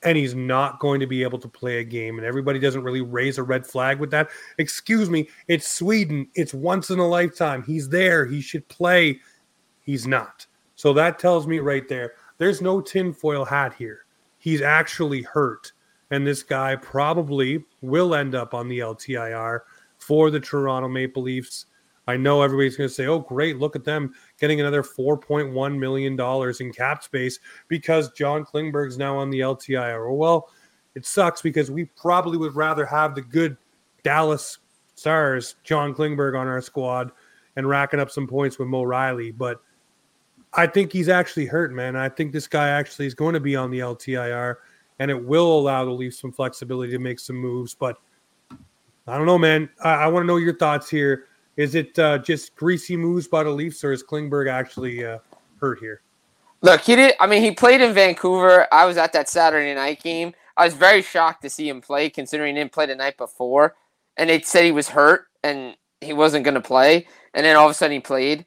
[0.03, 2.17] and he's not going to be able to play a game.
[2.17, 4.29] And everybody doesn't really raise a red flag with that.
[4.57, 6.27] Excuse me, it's Sweden.
[6.35, 7.63] It's once in a lifetime.
[7.63, 8.25] He's there.
[8.25, 9.19] He should play.
[9.81, 10.46] He's not.
[10.77, 14.05] So that tells me right there there's no tinfoil hat here.
[14.37, 15.73] He's actually hurt.
[16.11, 19.61] And this guy probably will end up on the LTIR
[19.97, 21.65] for the Toronto Maple Leafs.
[22.07, 26.17] I know everybody's going to say, oh, great, look at them getting another $4.1 million
[26.61, 30.15] in cap space because John Klingberg's now on the LTIR.
[30.15, 30.49] Well,
[30.95, 33.57] it sucks because we probably would rather have the good
[34.03, 34.59] Dallas
[34.95, 37.11] Stars, John Klingberg on our squad
[37.57, 39.35] and racking up some points with Mo Rielly.
[39.37, 39.61] But
[40.57, 41.95] I think he's actually hurt, man.
[41.95, 44.55] I think this guy actually is going to be on the LTIR,
[44.99, 47.75] and it will allow the Leafs some flexibility to make some moves.
[47.75, 47.97] But
[49.07, 49.69] I don't know, man.
[49.83, 51.25] I, I want to know your thoughts here.
[51.55, 55.19] Is it uh, just greasy moves by the Leafs, or is Klingberg actually uh,
[55.61, 56.01] hurt here?
[56.61, 57.13] Look, he did.
[57.19, 58.67] I mean, he played in Vancouver.
[58.73, 60.33] I was at that Saturday night game.
[60.57, 63.75] I was very shocked to see him play, considering he didn't play the night before.
[64.17, 67.07] And they said he was hurt and he wasn't going to play.
[67.35, 68.45] And then all of a sudden he played.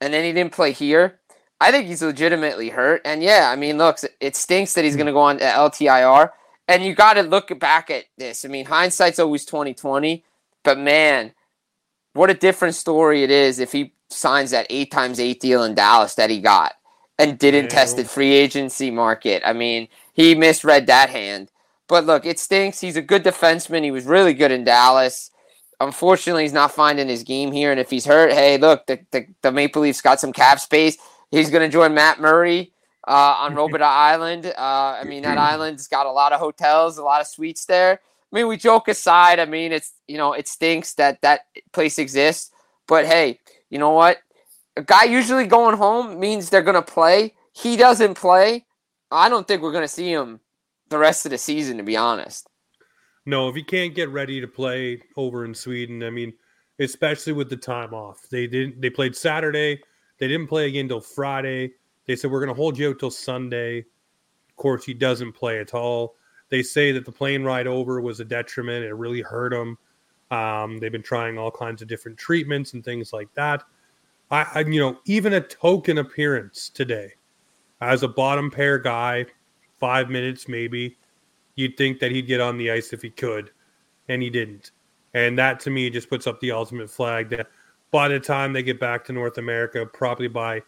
[0.00, 1.20] And then he didn't play here.
[1.62, 3.02] I think he's legitimately hurt.
[3.04, 6.30] And yeah, I mean, look, it stinks that he's going to go on to LTIR.
[6.66, 8.44] And you got to look back at this.
[8.44, 10.24] I mean, hindsight's always 2020.
[10.64, 11.32] But man,
[12.14, 15.74] what a different story it is if he signs that eight times eight deal in
[15.74, 16.72] Dallas that he got
[17.16, 17.70] and didn't yeah.
[17.70, 19.42] test the free agency market.
[19.46, 21.50] I mean, he misread that hand.
[21.88, 22.80] But look, it stinks.
[22.80, 23.84] He's a good defenseman.
[23.84, 25.30] He was really good in Dallas.
[25.78, 27.70] Unfortunately, he's not finding his game here.
[27.70, 30.96] And if he's hurt, hey, look, the, the, the Maple Leafs got some cap space.
[31.32, 32.72] He's going to join Matt Murray
[33.08, 34.46] uh, on Robidas Island.
[34.46, 37.98] Uh, I mean, that island's got a lot of hotels, a lot of suites there.
[38.32, 39.40] I mean, we joke aside.
[39.40, 41.40] I mean, it's you know, it stinks that that
[41.72, 42.50] place exists.
[42.86, 43.40] But hey,
[43.70, 44.18] you know what?
[44.76, 47.34] A guy usually going home means they're gonna play.
[47.52, 48.64] He doesn't play.
[49.10, 50.40] I don't think we're gonna see him
[50.88, 51.76] the rest of the season.
[51.76, 52.46] To be honest.
[53.26, 56.32] No, if he can't get ready to play over in Sweden, I mean,
[56.80, 58.80] especially with the time off, they didn't.
[58.80, 59.80] They played Saturday.
[60.22, 61.72] They didn't play again till Friday.
[62.06, 63.78] They said we're going to hold you out till Sunday.
[63.80, 66.14] Of course, he doesn't play at all.
[66.48, 68.84] They say that the plane ride over was a detriment.
[68.84, 69.76] It really hurt him.
[70.30, 73.64] Um, they've been trying all kinds of different treatments and things like that.
[74.30, 77.14] I, I, you know, even a token appearance today
[77.80, 79.26] as a bottom pair guy,
[79.80, 80.98] five minutes maybe,
[81.56, 83.50] you'd think that he'd get on the ice if he could,
[84.06, 84.70] and he didn't.
[85.14, 87.48] And that to me just puts up the ultimate flag that
[87.92, 90.62] by the time they get back to North America, probably by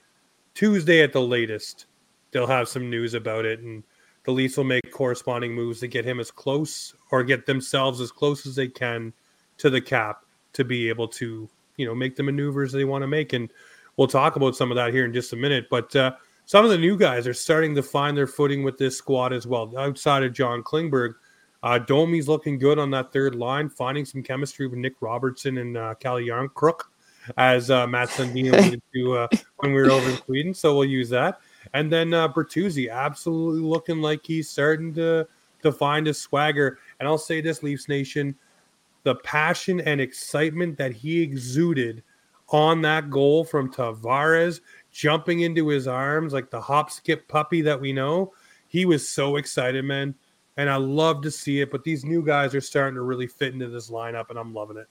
[0.55, 1.87] Tuesday at the latest,
[2.31, 3.61] they'll have some news about it.
[3.61, 3.83] And
[4.25, 8.13] the Leafs will make corresponding moves to get him as close or get themselves as
[8.13, 9.13] close as they can
[9.59, 13.09] to the cap to be able to, you know, make the maneuvers they want to
[13.09, 13.33] make.
[13.33, 13.51] And
[13.97, 15.67] we'll talk about some of that here in just a minute.
[15.71, 16.13] But uh,
[16.45, 19.47] some of the new guys are starting to find their footing with this squad as
[19.47, 19.73] well.
[19.79, 21.15] Outside of John Klingberg,
[21.63, 25.77] uh, Domi's looking good on that third line, finding some chemistry with Nick Robertson and
[25.77, 26.81] uh, Calle Järnkrok,
[27.37, 30.55] as uh, Mats Sundin alluded to uh, when we were over in Sweden.
[30.55, 31.41] So we'll use that.
[31.73, 35.27] And then uh, Bertuzzi, absolutely looking like he's starting to
[35.63, 36.79] to find his swagger.
[37.01, 38.37] And I'll say this, Leafs Nation,
[39.03, 42.03] the passion and excitement that he exuded
[42.51, 44.61] on that goal from Tavares,
[44.93, 48.33] jumping into his arms like the hop skip puppy that we know.
[48.69, 50.15] He was so excited, man.
[50.57, 51.71] And I love to see it.
[51.71, 54.77] But these new guys are starting to really fit into this lineup, and I'm loving
[54.77, 54.87] it.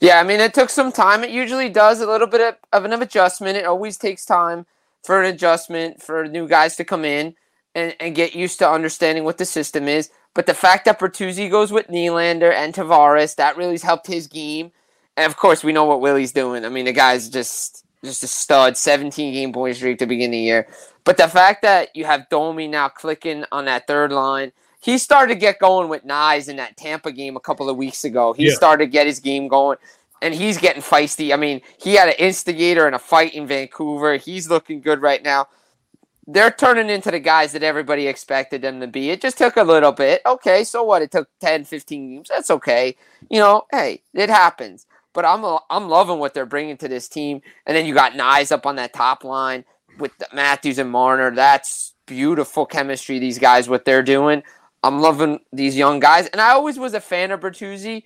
[0.00, 1.24] Yeah, I mean, it took some time.
[1.24, 3.56] It usually does a little bit of, of an adjustment.
[3.56, 4.66] It always takes time
[5.02, 7.34] for an adjustment for new guys to come in
[7.74, 10.10] and, and get used to understanding what the system is.
[10.34, 14.70] But the fact that Bertuzzi goes with Nylander and Tavares, that really's helped his game.
[15.16, 16.64] And of course, we know what Willie's doing.
[16.66, 20.38] I mean, the guy's just just a stud, 17 game point streak to begin the
[20.38, 20.68] year.
[21.04, 25.34] But the fact that you have Domi now clicking on that third line, he started
[25.34, 28.32] to get going with Knies in that Tampa game a couple of weeks ago.
[28.32, 28.54] He yeah.
[28.54, 29.78] started to get his game going
[30.22, 31.32] and he's getting feisty.
[31.32, 34.16] I mean, he had an instigator and a fight in Vancouver.
[34.16, 35.48] He's looking good right now.
[36.26, 39.10] They're turning into the guys that everybody expected them to be.
[39.10, 40.22] It just took a little bit.
[40.26, 41.02] Okay, so what?
[41.02, 42.28] It took 10, 15 games.
[42.28, 42.96] That's okay.
[43.30, 44.86] You know, hey, it happens.
[45.12, 47.40] But I'm I'm loving what they're bringing to this team.
[47.64, 49.64] And then you got Knies up on that top line
[49.98, 51.30] with Matthews and Marner.
[51.34, 53.18] That's beautiful chemistry.
[53.18, 54.42] These guys, what they're doing.
[54.86, 56.26] I'm loving these young guys.
[56.28, 58.04] And I always was a fan of Bertuzzi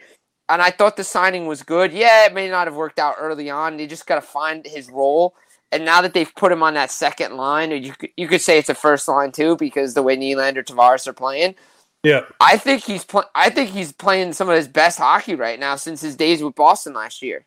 [0.51, 1.93] and I thought the signing was good.
[1.93, 3.77] Yeah, it may not have worked out early on.
[3.77, 5.35] They just got to find his role.
[5.73, 8.41] And now that they've put him on that second line, or you could, you could
[8.41, 11.55] say it's a first line too, because the way Nylander, Tavares are playing.
[12.03, 15.61] Yeah, I think he's pl- I think he's playing some of his best hockey right
[15.61, 17.45] now since his days with Boston last year.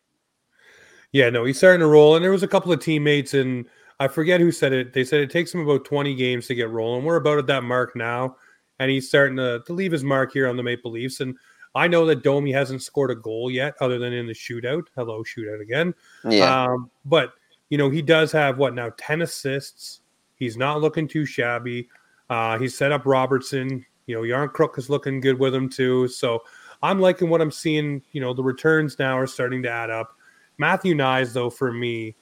[1.12, 2.16] Yeah, no, he's starting to roll.
[2.16, 3.66] And there was a couple of teammates, and
[4.00, 4.92] I forget who said it.
[4.92, 7.04] They said it takes him about 20 games to get rolling.
[7.04, 8.36] We're about at that mark now,
[8.78, 11.20] and he's starting to, to leave his mark here on the Maple Leafs.
[11.20, 11.36] And
[11.74, 14.84] I know that Domi hasn't scored a goal yet, other than in the shootout.
[14.94, 15.94] Hello, shootout again.
[16.28, 16.64] Yeah.
[16.64, 17.32] Um, but
[17.70, 20.00] you know he does have what now ten assists.
[20.36, 21.88] He's not looking too shabby.
[22.30, 23.84] Uh, he set up Robertson.
[24.06, 26.08] You know, Järnkrok is looking good with him too.
[26.08, 26.42] So
[26.82, 28.02] I'm liking what I'm seeing.
[28.12, 30.14] You know, the returns now are starting to add up.
[30.58, 32.14] Matthew Knies, though, for me,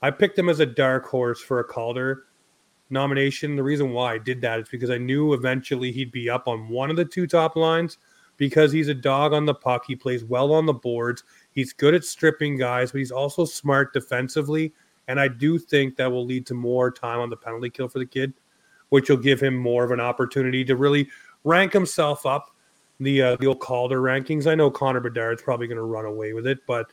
[0.00, 2.24] I picked him as a dark horse for a Calder
[2.94, 3.56] nomination.
[3.56, 6.70] The reason why I did that is because I knew eventually he'd be up on
[6.70, 7.98] one of the two top lines
[8.38, 9.84] because he's a dog on the puck.
[9.86, 11.24] He plays well on the boards.
[11.52, 14.72] He's good at stripping guys, but he's also smart defensively
[15.06, 17.98] And I do think that will lead to more time on the penalty kill for
[17.98, 18.32] the kid,
[18.88, 21.08] which will give him more of an opportunity to really
[21.44, 22.54] rank himself up
[23.00, 24.46] the uh, the old Calder rankings.
[24.46, 26.90] I know Connor Bedard's probably going to run away with it, but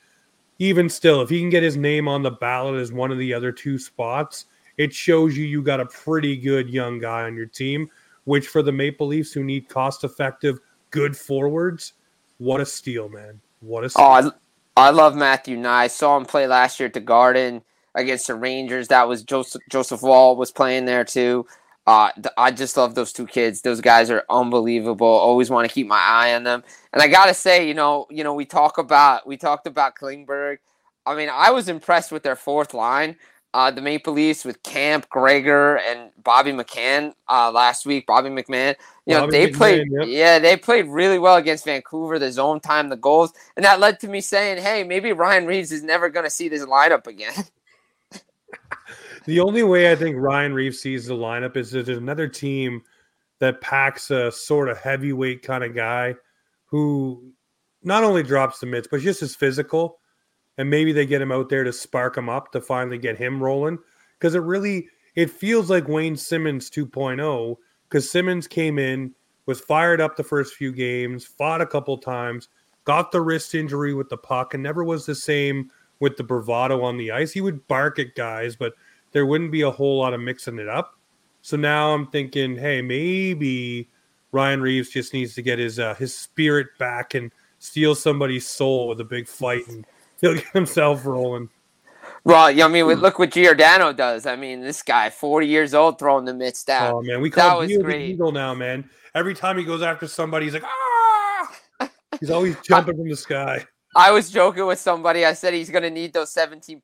[0.60, 3.34] even still, if he can get his name on the ballot as one of the
[3.34, 4.46] other two spots,
[4.82, 7.90] it shows you you got a pretty good young guy on your team.
[8.26, 10.60] Which for the Maple Leafs who need cost effective,
[10.92, 11.94] good forwards,
[12.38, 13.42] what a steal, man!
[13.62, 14.06] What a steal.
[14.06, 14.34] Oh,
[14.78, 15.66] I, I love Matthew Knies.
[15.66, 17.64] I saw him play last year at the Garden
[17.96, 18.88] against the Rangers.
[18.90, 21.48] That was Joseph Joseph Woll was playing there too.
[21.88, 23.62] Uh, I just love those two kids.
[23.62, 25.08] Those guys are unbelievable.
[25.08, 26.64] Always want to keep my eye on them.
[26.94, 30.58] And I gotta say, you know, you know, we talk about we talked about Klingberg.
[31.08, 33.16] I mean, I was impressed with their fourth line.
[33.54, 38.08] Uh, the Maple Leafs with Kämpf, Gregor, and Bobby McMann uh, last week.
[38.08, 39.88] Bobby McMann, you know, Bobby they McMann, played.
[39.92, 40.08] Yep.
[40.08, 42.18] Yeah, they played really well against Vancouver.
[42.18, 45.72] The zone time, the goals, and that led to me saying, "Hey, maybe Ryan Reaves
[45.72, 47.34] is never going to see this lineup again."
[49.26, 52.84] the only way I think Ryan Reaves sees the lineup is that there's another team
[53.40, 56.16] that packs a sort of heavyweight kind of guy
[56.66, 57.34] who
[57.84, 60.00] not only drops the mitts, but just is physical.
[60.62, 63.42] And maybe they get him out there to spark him up to finally get him
[63.42, 63.80] rolling.
[64.20, 67.56] Because it really it feels like Wayne Simmonds 2.0.
[67.90, 69.16] Because Simmonds came in,
[69.48, 72.48] was fired up the first few games, fought a couple times,
[72.84, 76.84] got the wrist injury with the puck, and never was the same with the bravado
[76.84, 77.32] on the ice.
[77.32, 78.74] He would bark at guys, but
[79.14, 80.96] there wouldn't be a whole lot of mixing it up.
[81.42, 83.90] So now I'm thinking, hey, maybe
[84.32, 88.88] Ryan Reaves just needs to get his uh, his spirit back and steal somebody's soul
[88.88, 89.86] with a big fight, and
[90.22, 91.50] he'll get himself rolling.
[92.24, 94.26] Well, I mean, look what Giordano does.
[94.26, 96.94] I mean, this guy, 40 years old, throwing the mitts down.
[96.94, 98.90] Oh man, we call him the Eagle now, man.
[99.16, 101.90] Every time he goes after somebody, he's like, ah!
[102.20, 103.66] He's always jumping from the sky.
[103.96, 105.26] I was joking with somebody.
[105.26, 106.82] I said he's going to need those 17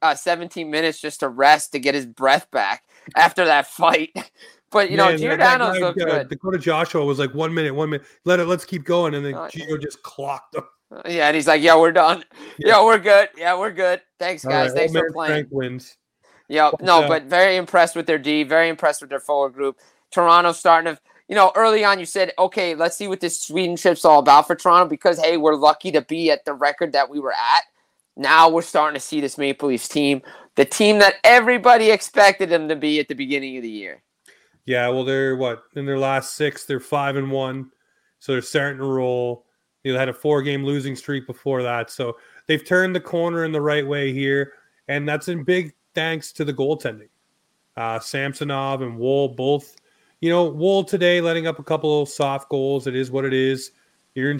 [0.00, 2.84] uh, 17 minutes just to rest to get his breath back
[3.16, 4.10] after that fight.
[4.70, 6.28] But you Man, know, Giordano's looked uh, good.
[6.28, 8.06] Dakota Joshua was like one minute, one minute.
[8.24, 10.64] Let it, let's keep going, and then uh, Gio just clocked him.
[11.06, 12.24] Yeah, and he's like, "Yeah, we're done.
[12.58, 13.28] Yeah, yeah we're good.
[13.36, 14.02] Yeah, we're good.
[14.18, 14.70] Thanks, guys.
[14.70, 15.96] Right, Thanks for playing." Frank wins.
[16.48, 18.42] Yeah, no, uh, but very impressed with their D.
[18.42, 19.76] Very impressed with their forward group.
[20.10, 23.76] Toronto starting to, you know, early on you said, okay, let's see what this Sweden
[23.76, 27.10] trip's all about for Toronto because hey, we're lucky to be at the record that
[27.10, 27.64] we were at.
[28.16, 30.22] Now we're starting to see this Maple Leafs team,
[30.56, 34.02] the team that everybody expected them to be at the beginning of the year.
[34.68, 37.70] Yeah, well, they're what in their last six, they're five and one,
[38.18, 39.46] so they're starting to roll.
[39.82, 43.62] They had a four-game losing streak before that, so they've turned the corner in the
[43.62, 44.52] right way here,
[44.88, 47.08] and that's in big thanks to the goaltending.
[47.78, 49.74] Uh, Samsonov and Woll both,
[50.20, 52.86] you know, Woll today letting up a couple of soft goals.
[52.86, 53.70] It is what it is.
[54.14, 54.36] You're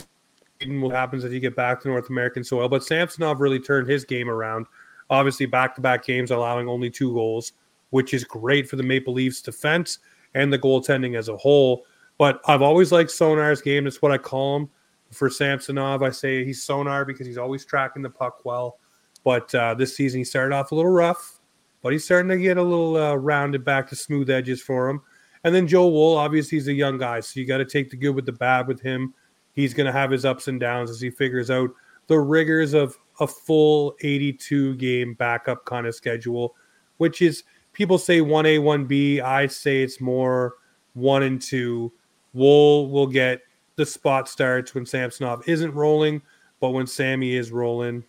[0.61, 2.69] in what happens if you get back to North American soil.
[2.69, 4.67] But Samsonov really turned his game around.
[5.09, 7.53] Obviously, back to back games allowing only two goals,
[7.89, 10.01] which is great for the Maple Leafs defense
[10.39, 11.85] and the goaltending as a whole.
[12.17, 13.85] But I've always liked Sonar's game.
[13.85, 14.71] That's what I call him.
[15.11, 18.79] For Samsonov, I say he's Sonar because he's always tracking the puck well.
[19.25, 21.41] But uh, this season, he started off a little rough,
[21.83, 25.01] but he's starting to get a little uh, rounded back to smooth edges for him.
[25.45, 27.97] And then Joe Woll, obviously, he's a young guy, so you got to take the
[27.97, 29.15] good with the bad with him
[29.59, 31.69] he's going to have his ups and downs as he figures out
[32.07, 36.55] the rigors of a full 82 game backup kind of schedule,
[36.99, 37.43] which is
[37.79, 39.21] people say 1A, 1B.
[39.23, 40.57] I say it's more
[40.95, 41.93] one and two.
[42.35, 43.41] Woll will get
[43.77, 46.21] the spot starts when Samsonov isn't rolling,
[46.61, 48.03] but when Sammy is rolling,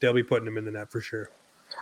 [0.00, 1.30] they'll be putting him in the net for sure.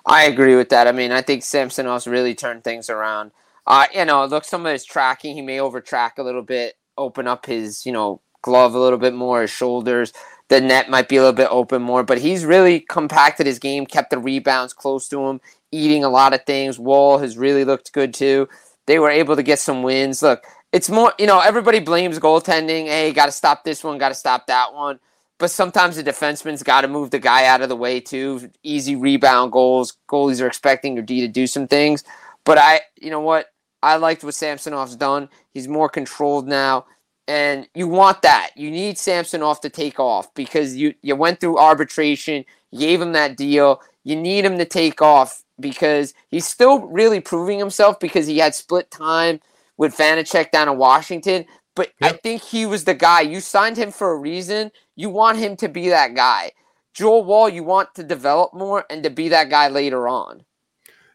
[0.07, 0.89] I agree with that.
[0.89, 3.31] I mean, I think Samsonov's really turned things around.
[3.65, 6.77] Uh, you know, look, some of his tracking, he may over track a little bit,
[6.99, 10.13] open up his, you know, glove a little bit more, his shoulders.
[10.51, 13.87] The net might be a little bit open more, but he's really compacted his game,
[13.87, 16.77] kept the rebounds close to him, eating a lot of things.
[16.77, 18.49] Woll has really looked good too.
[18.87, 20.23] They were able to get some wins.
[20.23, 22.87] Look, it's more, you know, everybody blames goaltending.
[22.87, 24.99] Hey, got to stop this one, got to stop that one.
[25.39, 28.51] But sometimes the defenseman's got to move the guy out of the way too.
[28.65, 29.99] Easy rebound goals.
[30.09, 32.03] Goalies are expecting your D to do some things.
[32.45, 33.47] But I, you know what?
[33.85, 35.29] I liked what Samsonov's done.
[35.55, 36.87] He's more controlled now
[37.31, 38.51] and you want that.
[38.57, 42.45] You need Samsonov to take off because you you went through arbitration,
[42.77, 43.81] gave him that deal.
[44.03, 48.57] You need him to take off because he's still really proving himself because he had
[48.57, 49.39] split time
[49.77, 51.45] with Vanecek down in Washington.
[51.77, 52.15] But yep.
[52.15, 53.21] I think he was the guy.
[53.21, 54.73] You signed him for a reason.
[54.97, 56.51] You want him to be that guy.
[56.95, 60.45] Joel Woll, you want to develop more and to be that guy later on.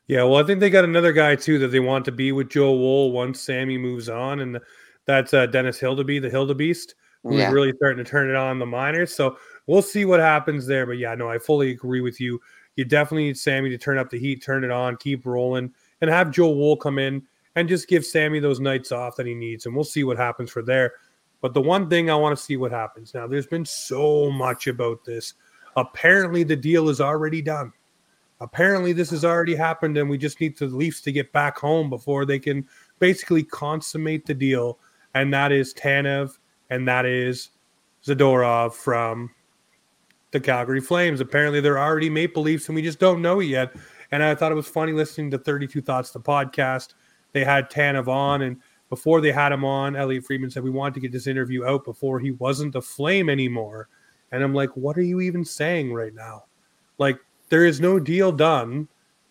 [0.08, 2.50] Yeah, well, I think they got another guy too that they want to be with
[2.50, 4.60] Joel Woll once Sammy moves on, and
[5.06, 6.94] that's uh, Dennis Hildeby, the Hildebeest,
[7.24, 7.52] who's yeah.
[7.52, 9.14] really starting to turn it on the minors.
[9.14, 9.38] So
[9.68, 10.86] we'll see what happens there.
[10.86, 12.40] But yeah, no, I fully agree with you.
[12.76, 16.10] you definitely need Sammy to turn up the heat, turn it on, keep rolling, and
[16.10, 17.24] have Joe Woll come in
[17.56, 19.66] and just give Sammy those nights off that he needs.
[19.66, 20.94] And we'll see what happens for there.
[21.42, 24.68] But the one thing I want to see what happens now, there's been so much
[24.68, 25.36] about this.
[25.76, 27.72] Apparently, the deal is already done.
[28.42, 31.90] Apparently, this has already happened, and we just need the Leafs to get back home
[31.90, 32.68] before they can
[33.00, 34.80] basically consummate the deal.
[35.16, 36.38] And that is Tanev
[36.70, 37.50] and that is
[38.06, 39.32] Zadorov from
[40.32, 41.22] the Calgary Flames.
[41.22, 43.74] Apparently, they're already Maple Leafs, and we just don't know it yet.
[44.12, 46.94] And I thought it was funny listening to 32 Thoughts, the podcast.
[47.32, 48.58] They had Tanev on, and
[48.90, 51.86] before they had him on, Elliot Friedman said, We wanted to get this interview out
[51.86, 53.88] before he wasn't a flame anymore.
[54.32, 56.44] And I'm like, What are you even saying right now?
[56.98, 58.88] Like, there is no deal done.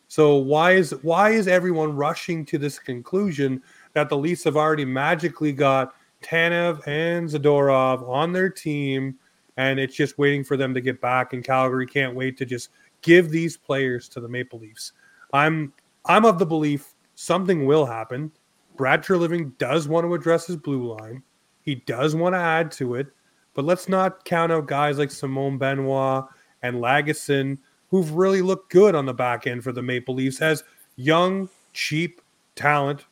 [0.09, 3.63] So why is why is everyone rushing to this conclusion
[3.95, 9.17] that the Leafs have already magically got Tanev and Zadorov on their team,
[9.57, 11.33] and it's just waiting for them to get back.
[11.33, 12.71] And Calgary can't wait to just
[13.03, 14.93] give these players to the Maple Leafs.
[15.33, 15.73] I'm
[16.07, 18.31] I'm of the belief something will happen.
[18.77, 21.23] Brad Treliving does want to address his blue line.
[21.63, 23.07] He does want to add to it,
[23.55, 26.25] but let's not count out guys like Simon Benoit
[26.63, 30.65] and Lagesson, who've really looked good on the back end for the Maple Leafs as
[30.97, 32.21] young, cheap
[32.57, 33.05] talent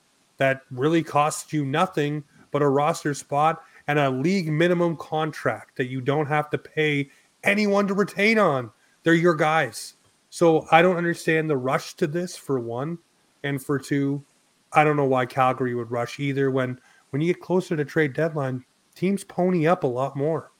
[0.42, 5.86] that really costs you nothing but a roster spot and a league minimum contract that
[5.86, 7.08] you don't have to pay
[7.44, 8.68] anyone to retain on.
[9.04, 9.94] They're your guys.
[10.30, 12.98] So I don't understand the rush to this for one.
[13.44, 14.24] And for two,
[14.72, 16.80] I don't know why Calgary would rush either when
[17.10, 18.64] when you get closer to trade deadline,
[18.96, 20.50] teams pony up a lot more.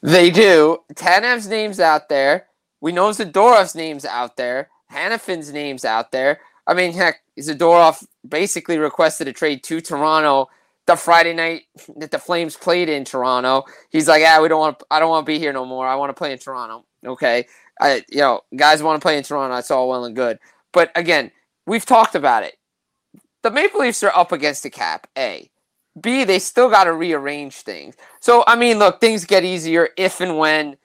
[0.00, 0.78] They do.
[0.94, 2.46] Tanev's name's out there.
[2.80, 4.70] We know Zadorov's name's out there.
[4.90, 6.40] Hanifin's name's out there.
[6.66, 10.48] I mean, heck, Zadorov basically requested a trade to Toronto
[10.86, 11.62] the Friday night
[11.96, 13.64] that the Flames played in Toronto.
[13.90, 14.82] He's like, "Yeah, we don't want.
[14.90, 15.86] I don't want to be here no more.
[15.86, 17.46] I want to play in Toronto." Okay,
[17.80, 19.54] I, you know, guys want to play in Toronto.
[19.54, 20.38] That's all well and good.
[20.72, 21.30] But again,
[21.66, 22.56] we've talked about it.
[23.42, 25.06] The Maple Leafs are up against the cap.
[25.16, 25.50] A,
[26.00, 27.94] B, they still got to rearrange things.
[28.20, 30.76] So I mean, look, things get easier if and when,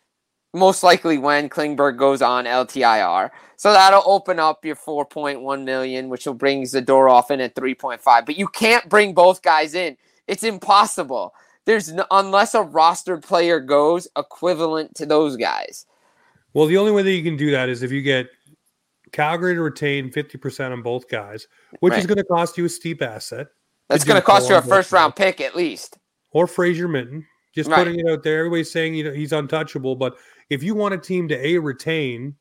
[0.54, 3.30] most likely when Klingberg goes on LTIR.
[3.56, 8.26] So that'll open up your 4.1 million, which will bring Zadorov in at 3.5.
[8.26, 9.98] But you can't bring both guys in.
[10.28, 11.34] It's impossible.
[11.66, 15.86] There's no, unless a rostered player goes equivalent to those guys.
[16.54, 18.28] Well, the only way that you can do that is if you get
[19.12, 21.48] Calgary to retain 50% on both guys,
[21.80, 22.00] which right.
[22.00, 23.48] is going to cost you a steep asset.
[23.88, 25.98] That's going to cost you a first round pick at least.
[26.32, 27.26] Or Fraser Minten.
[27.56, 27.78] Just right.
[27.78, 28.40] putting it out there.
[28.40, 30.16] Everybody's saying you know he's untouchable, but
[30.50, 32.36] if you want a team to a retain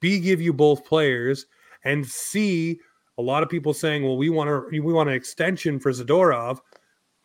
[0.00, 1.46] B give you both players,
[1.84, 2.80] and C
[3.18, 6.60] a lot of people saying, well, we want to we want an extension for Zadorov.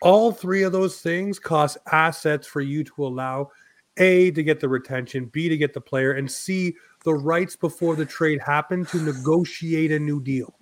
[0.01, 3.51] All three of those things cost assets for you to allow
[3.97, 7.95] A to get the retention, B to get the player, and C the rights before
[7.95, 10.53] the trade happen to negotiate a new deal.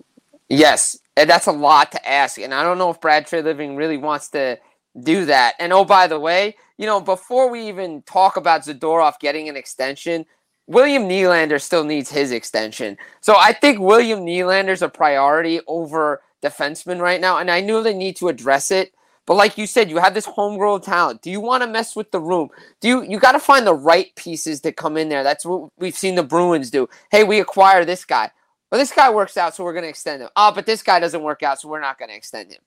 [0.48, 2.38] Yes, and that's a lot to ask.
[2.38, 4.58] And I don't know if Brad Treliving really wants to
[5.00, 5.54] do that.
[5.58, 9.56] And oh, by the way, you know, before we even talk about Zadorov getting an
[9.56, 10.26] extension,
[10.66, 12.96] William Nylander still needs his extension.
[13.20, 17.38] So I think William Nylander's a priority over defenseman right now.
[17.38, 18.92] And I knew they need to address it.
[19.24, 21.22] But like you said, you have this homegrown talent.
[21.22, 22.48] Do you want to mess with the room?
[22.80, 25.22] Do you you got to find the right pieces to come in there?
[25.22, 26.88] That's what we've seen the Bruins do.
[27.10, 28.32] Hey, we acquire this guy.
[28.70, 30.30] Well, this guy works out, so we're going to extend him.
[30.34, 32.62] Oh, but this guy doesn't work out, so we're not going to extend him.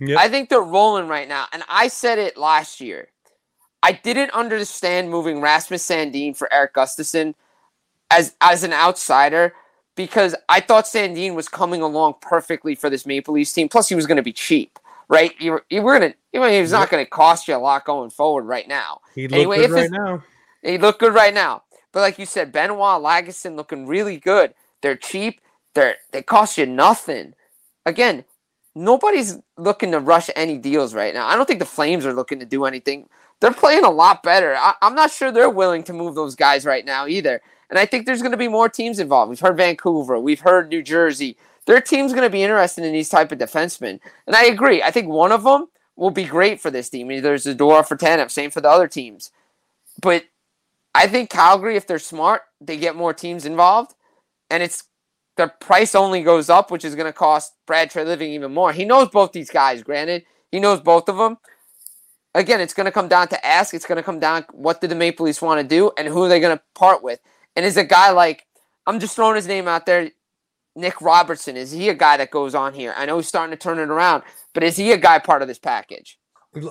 [0.00, 0.18] Yep.
[0.18, 1.46] I think they're rolling right now.
[1.52, 3.08] And I said it last year.
[3.82, 7.34] I didn't understand moving Rasmus Sandin for Erik Gustafsson
[8.10, 9.54] as as an outsider
[9.94, 13.68] because I thought Sandin was coming along perfectly for this Maple Leafs team.
[13.68, 14.78] Plus, he was going to be cheap,
[15.08, 15.32] right?
[15.38, 17.84] You were, you were going to, he was not going to cost you a lot
[17.84, 19.00] going forward right now.
[19.14, 20.24] He looked anyway, good right now.
[20.62, 21.62] He looked good right now.
[21.92, 24.54] But like you said, Benoit, Lagesson looking really good.
[24.82, 25.40] They're cheap.
[25.74, 27.34] They're they cost you nothing.
[27.86, 28.24] Again,
[28.74, 31.26] nobody's looking to rush any deals right now.
[31.26, 33.08] I don't think the Flames are looking to do anything.
[33.40, 34.54] They're playing a lot better.
[34.56, 37.40] I, I'm not sure they're willing to move those guys right now either.
[37.70, 39.30] And I think there's going to be more teams involved.
[39.30, 41.36] We've heard Vancouver, we've heard New Jersey.
[41.66, 43.98] Their team's going to be interested in these type of defensemen.
[44.26, 44.82] And I agree.
[44.82, 47.10] I think one of them will be great for this team.
[47.10, 49.30] Either Zadorov for Tanev, same for the other teams.
[50.00, 50.24] But
[50.94, 53.94] I think Calgary, if they're smart, they get more teams involved,
[54.50, 54.84] and it's
[55.36, 58.72] the price only goes up, which is going to cost Brad Treliving even more.
[58.72, 59.82] He knows both these guys.
[59.82, 61.38] Granted, he knows both of them.
[62.34, 63.74] Again, it's going to come down to ask.
[63.74, 66.24] It's going to come down what did the Maple Leafs want to do, and who
[66.24, 67.20] are they going to part with.
[67.56, 68.46] And is a guy like
[68.86, 70.10] I'm just throwing his name out there,
[70.76, 71.56] Nick Robertson.
[71.56, 72.94] Is he a guy that goes on here?
[72.96, 75.48] I know he's starting to turn it around, but is he a guy part of
[75.48, 76.18] this package?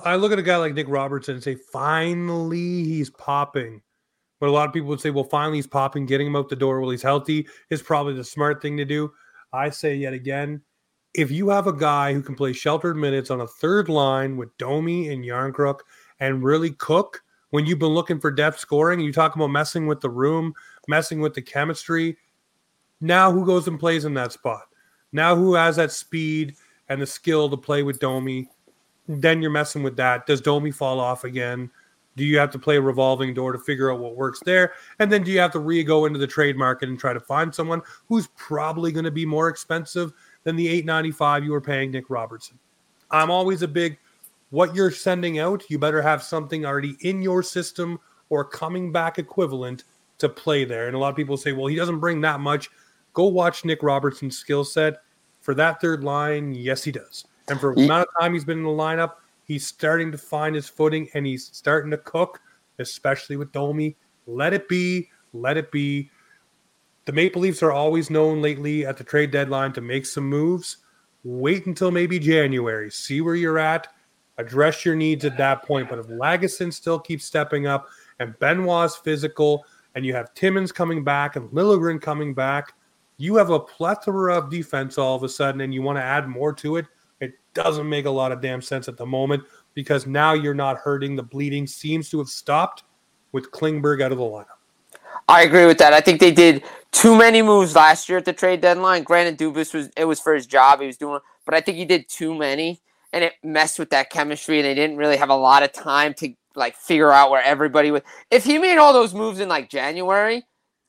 [0.04, 3.82] I look at a guy like Nick Robertson and say, finally he's popping.
[4.44, 6.54] But a lot of people would say, well, finally he's popping, getting him out the
[6.54, 9.10] door while he's healthy is probably the smart thing to do.
[9.54, 10.60] I say yet again,
[11.14, 14.54] if you have a guy who can play sheltered minutes on a third line with
[14.58, 15.78] Domi and Järnkrok
[16.20, 17.22] and really cook
[17.52, 20.52] when you've been looking for depth scoring, you talk about messing with the room,
[20.88, 22.18] messing with the chemistry.
[23.00, 24.64] Now who goes and plays in that spot?
[25.10, 26.54] Now who has that speed
[26.90, 28.50] and the skill to play with Domi?
[29.08, 30.26] Then you're messing with that.
[30.26, 31.70] Does Domi fall off again?
[32.16, 34.72] Do you have to play a revolving door to figure out what works there?
[34.98, 37.20] And then do you have to re go into the trade market and try to
[37.20, 40.12] find someone who's probably going to be more expensive
[40.44, 42.58] than the 895 you were paying Nick Robertson?
[43.10, 43.98] I'm always a big
[44.54, 47.98] what you're sending out, you better have something already in your system
[48.28, 49.82] or coming back equivalent
[50.18, 50.86] to play there.
[50.86, 52.70] And a lot of people say, well, he doesn't bring that much.
[53.14, 55.02] Go watch Nick Robertson's skill set.
[55.40, 57.24] For that third line, yes, he does.
[57.48, 60.54] And for the amount of time he's been in the lineup, He's starting to find
[60.54, 62.40] his footing and he's starting to cook,
[62.78, 63.96] especially with Domi.
[64.26, 65.10] Let it be.
[65.32, 66.10] Let it be.
[67.04, 70.78] The Maple Leafs are always known lately at the trade deadline to make some moves.
[71.22, 72.90] Wait until maybe January.
[72.90, 73.88] See where you're at.
[74.38, 75.88] Address your needs at that point.
[75.88, 77.88] But if Lagesson still keeps stepping up
[78.18, 79.64] and Benoit's physical,
[79.94, 82.74] and you have Timmins coming back and Liljegren coming back,
[83.16, 86.26] you have a plethora of defense all of a sudden, and you want to add
[86.28, 86.86] more to it
[87.54, 89.42] doesn't make a lot of damn sense at the moment
[89.74, 91.16] because now you're not hurting.
[91.16, 92.84] The bleeding seems to have stopped
[93.32, 94.46] with Klingberg out of the lineup.
[95.28, 95.92] I agree with that.
[95.92, 99.02] I think they did too many moves last year at the trade deadline.
[99.02, 101.84] Granted, Dubas was it was for his job he was doing, but I think he
[101.84, 102.80] did too many,
[103.12, 104.58] and it messed with that chemistry.
[104.58, 107.90] And they didn't really have a lot of time to like figure out where everybody
[107.90, 108.02] was.
[108.30, 110.44] If he made all those moves in like January,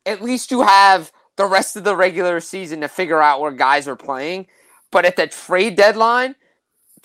[0.05, 3.87] at least you have the rest of the regular season to figure out where guys
[3.87, 4.47] are playing.
[4.91, 6.35] But at the trade deadline,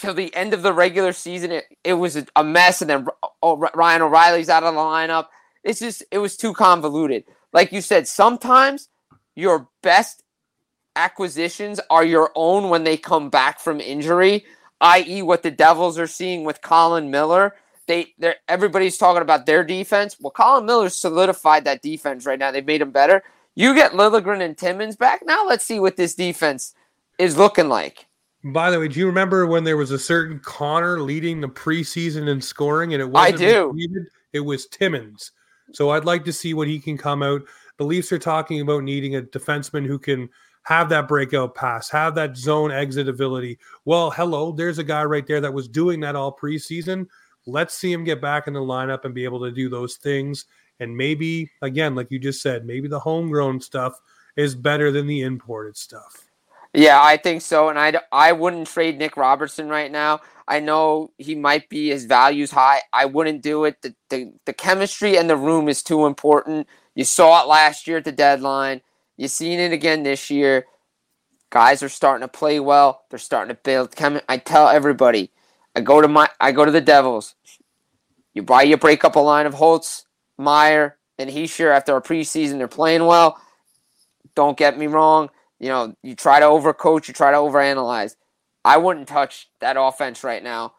[0.00, 2.80] till the end of the regular season, it, it was a mess.
[2.80, 3.06] And then
[3.42, 5.26] oh, Ryan O'Reilly's out of the lineup.
[5.62, 7.24] It's just, it was too convoluted.
[7.52, 8.88] Like you said, sometimes
[9.34, 10.22] your best
[10.96, 14.44] acquisitions are your own when they come back from injury,
[14.80, 17.54] i.e., what the Devils are seeing with Colin Miller.
[17.86, 20.16] They, they're, everybody's talking about their defense.
[20.18, 22.50] Well, Colin Miller solidified that defense right now.
[22.50, 23.22] They've made him better.
[23.54, 25.22] You get Liljegren and Timmins back.
[25.24, 26.74] Now let's see what this defense
[27.18, 28.06] is looking like.
[28.42, 32.28] By the way, do you remember when there was a certain Conor leading the preseason
[32.28, 34.06] in scoring, and it wasn't I do.
[34.32, 35.32] it was Timmins.
[35.72, 37.42] So I'd like to see what he can come out.
[37.76, 40.28] The Leafs are talking about needing a defenseman who can
[40.62, 43.58] have that breakout pass, have that zone exit ability.
[43.84, 47.06] Well, hello, there's a guy right there that was doing that all preseason.
[47.46, 50.46] Let's see him get back in the lineup and be able to do those things.
[50.78, 54.00] And maybe, again, like you just said, maybe the homegrown stuff
[54.36, 56.29] is better than the imported stuff.
[56.72, 57.68] Yeah, I think so.
[57.68, 60.20] And I, I wouldn't trade Nick Robertson right now.
[60.46, 62.82] I know he might be his values high.
[62.92, 63.82] I wouldn't do it.
[63.82, 66.68] The, the, the chemistry and the room is too important.
[66.94, 68.82] You saw it last year at the deadline.
[69.16, 70.66] You've seen it again this year.
[71.50, 73.02] Guys are starting to play well.
[73.10, 73.94] They're starting to build.
[73.96, 75.30] Chem- I tell everybody,
[75.74, 77.34] I go to my I go to the Devils.
[78.34, 80.06] You buy you break up a line of Holtz,
[80.38, 82.58] Meier, and Hischier after a preseason.
[82.58, 83.40] They're playing well.
[84.36, 88.16] Don't get me wrong you know, you try to overcoach, you try to overanalyze.
[88.64, 90.74] I wouldn't touch that offense right now.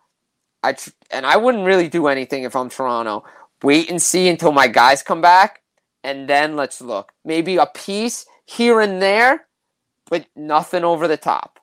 [0.64, 3.24] I tr- and I wouldn't really do anything if I'm Toronto.
[3.64, 5.62] Wait and see until my guys come back,
[6.04, 7.12] and then let's look.
[7.24, 9.48] Maybe a piece here and there,
[10.10, 11.60] but nothing over the top.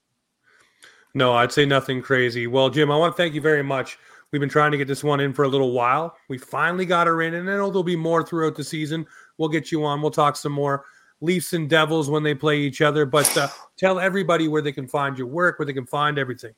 [1.15, 2.47] No, I'd say nothing crazy.
[2.47, 3.99] Well, Jim, I want to thank you very much.
[4.31, 6.15] We've been trying to get this one in for a little while.
[6.29, 9.07] We finally got her in, and I know there'll be more throughout the season.
[9.39, 10.03] We'll get you on.
[10.03, 10.85] We'll talk some more.
[11.21, 13.05] Leafs and Devils when they play each other.
[13.05, 16.55] But uh, tell everybody where they can find your work, where they can find everything.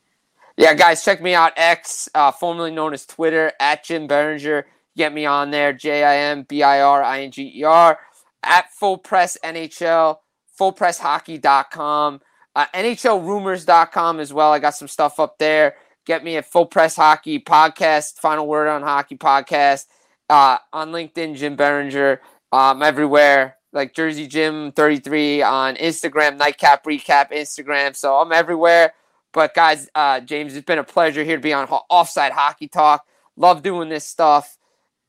[0.57, 1.53] Yeah, guys, check me out.
[1.57, 4.65] X, uh, formerly known as Twitter, at Jim Biringer.
[4.97, 5.73] Get me on there.
[5.73, 7.99] J I M B I R I N G E R.
[8.43, 10.17] At Full Press NHL,
[10.59, 12.21] fullpresshockey.com,
[12.57, 14.53] uh, NHLrumors.com as well.
[14.53, 15.77] I got some stuff up there.
[16.07, 19.87] Get me at Full Press Hockey Podcast, Final Word on Hockey Podcast.
[20.29, 22.19] Uh, on LinkedIn, Jim Biringer.
[22.53, 27.95] Um, everywhere like Jersey Jim 33 on Instagram, Nightcap Recap Instagram.
[27.95, 28.95] So I'm everywhere.
[29.33, 33.07] But guys, uh, James, it's been a pleasure here to be on Offside Hockey Talk.
[33.37, 34.59] Love doing this stuff.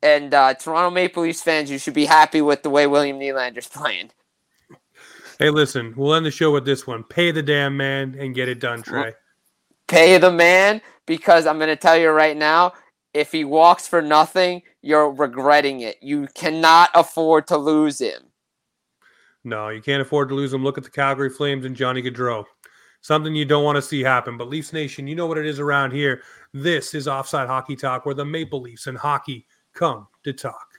[0.03, 3.67] And uh, Toronto Maple Leafs fans, you should be happy with the way William Nylander's
[3.73, 4.11] playing.
[5.39, 7.03] Hey, listen, we'll end the show with this one.
[7.03, 9.13] Pay the damn man and get it done, Trey.
[9.87, 12.73] Pay the man because I'm going to tell you right now,
[13.13, 15.97] if he walks for nothing, you're regretting it.
[16.01, 18.30] You cannot afford to lose him.
[19.43, 20.63] No, you can't afford to lose them.
[20.63, 22.45] Look at the Calgary Flames and Johnny Gaudreau.
[23.01, 24.37] Something you don't want to see happen.
[24.37, 26.21] But Leafs Nation, you know what it is around here.
[26.53, 30.70] This is Offside Hockey Talk, where the Maple Leafs and hockey come to talk.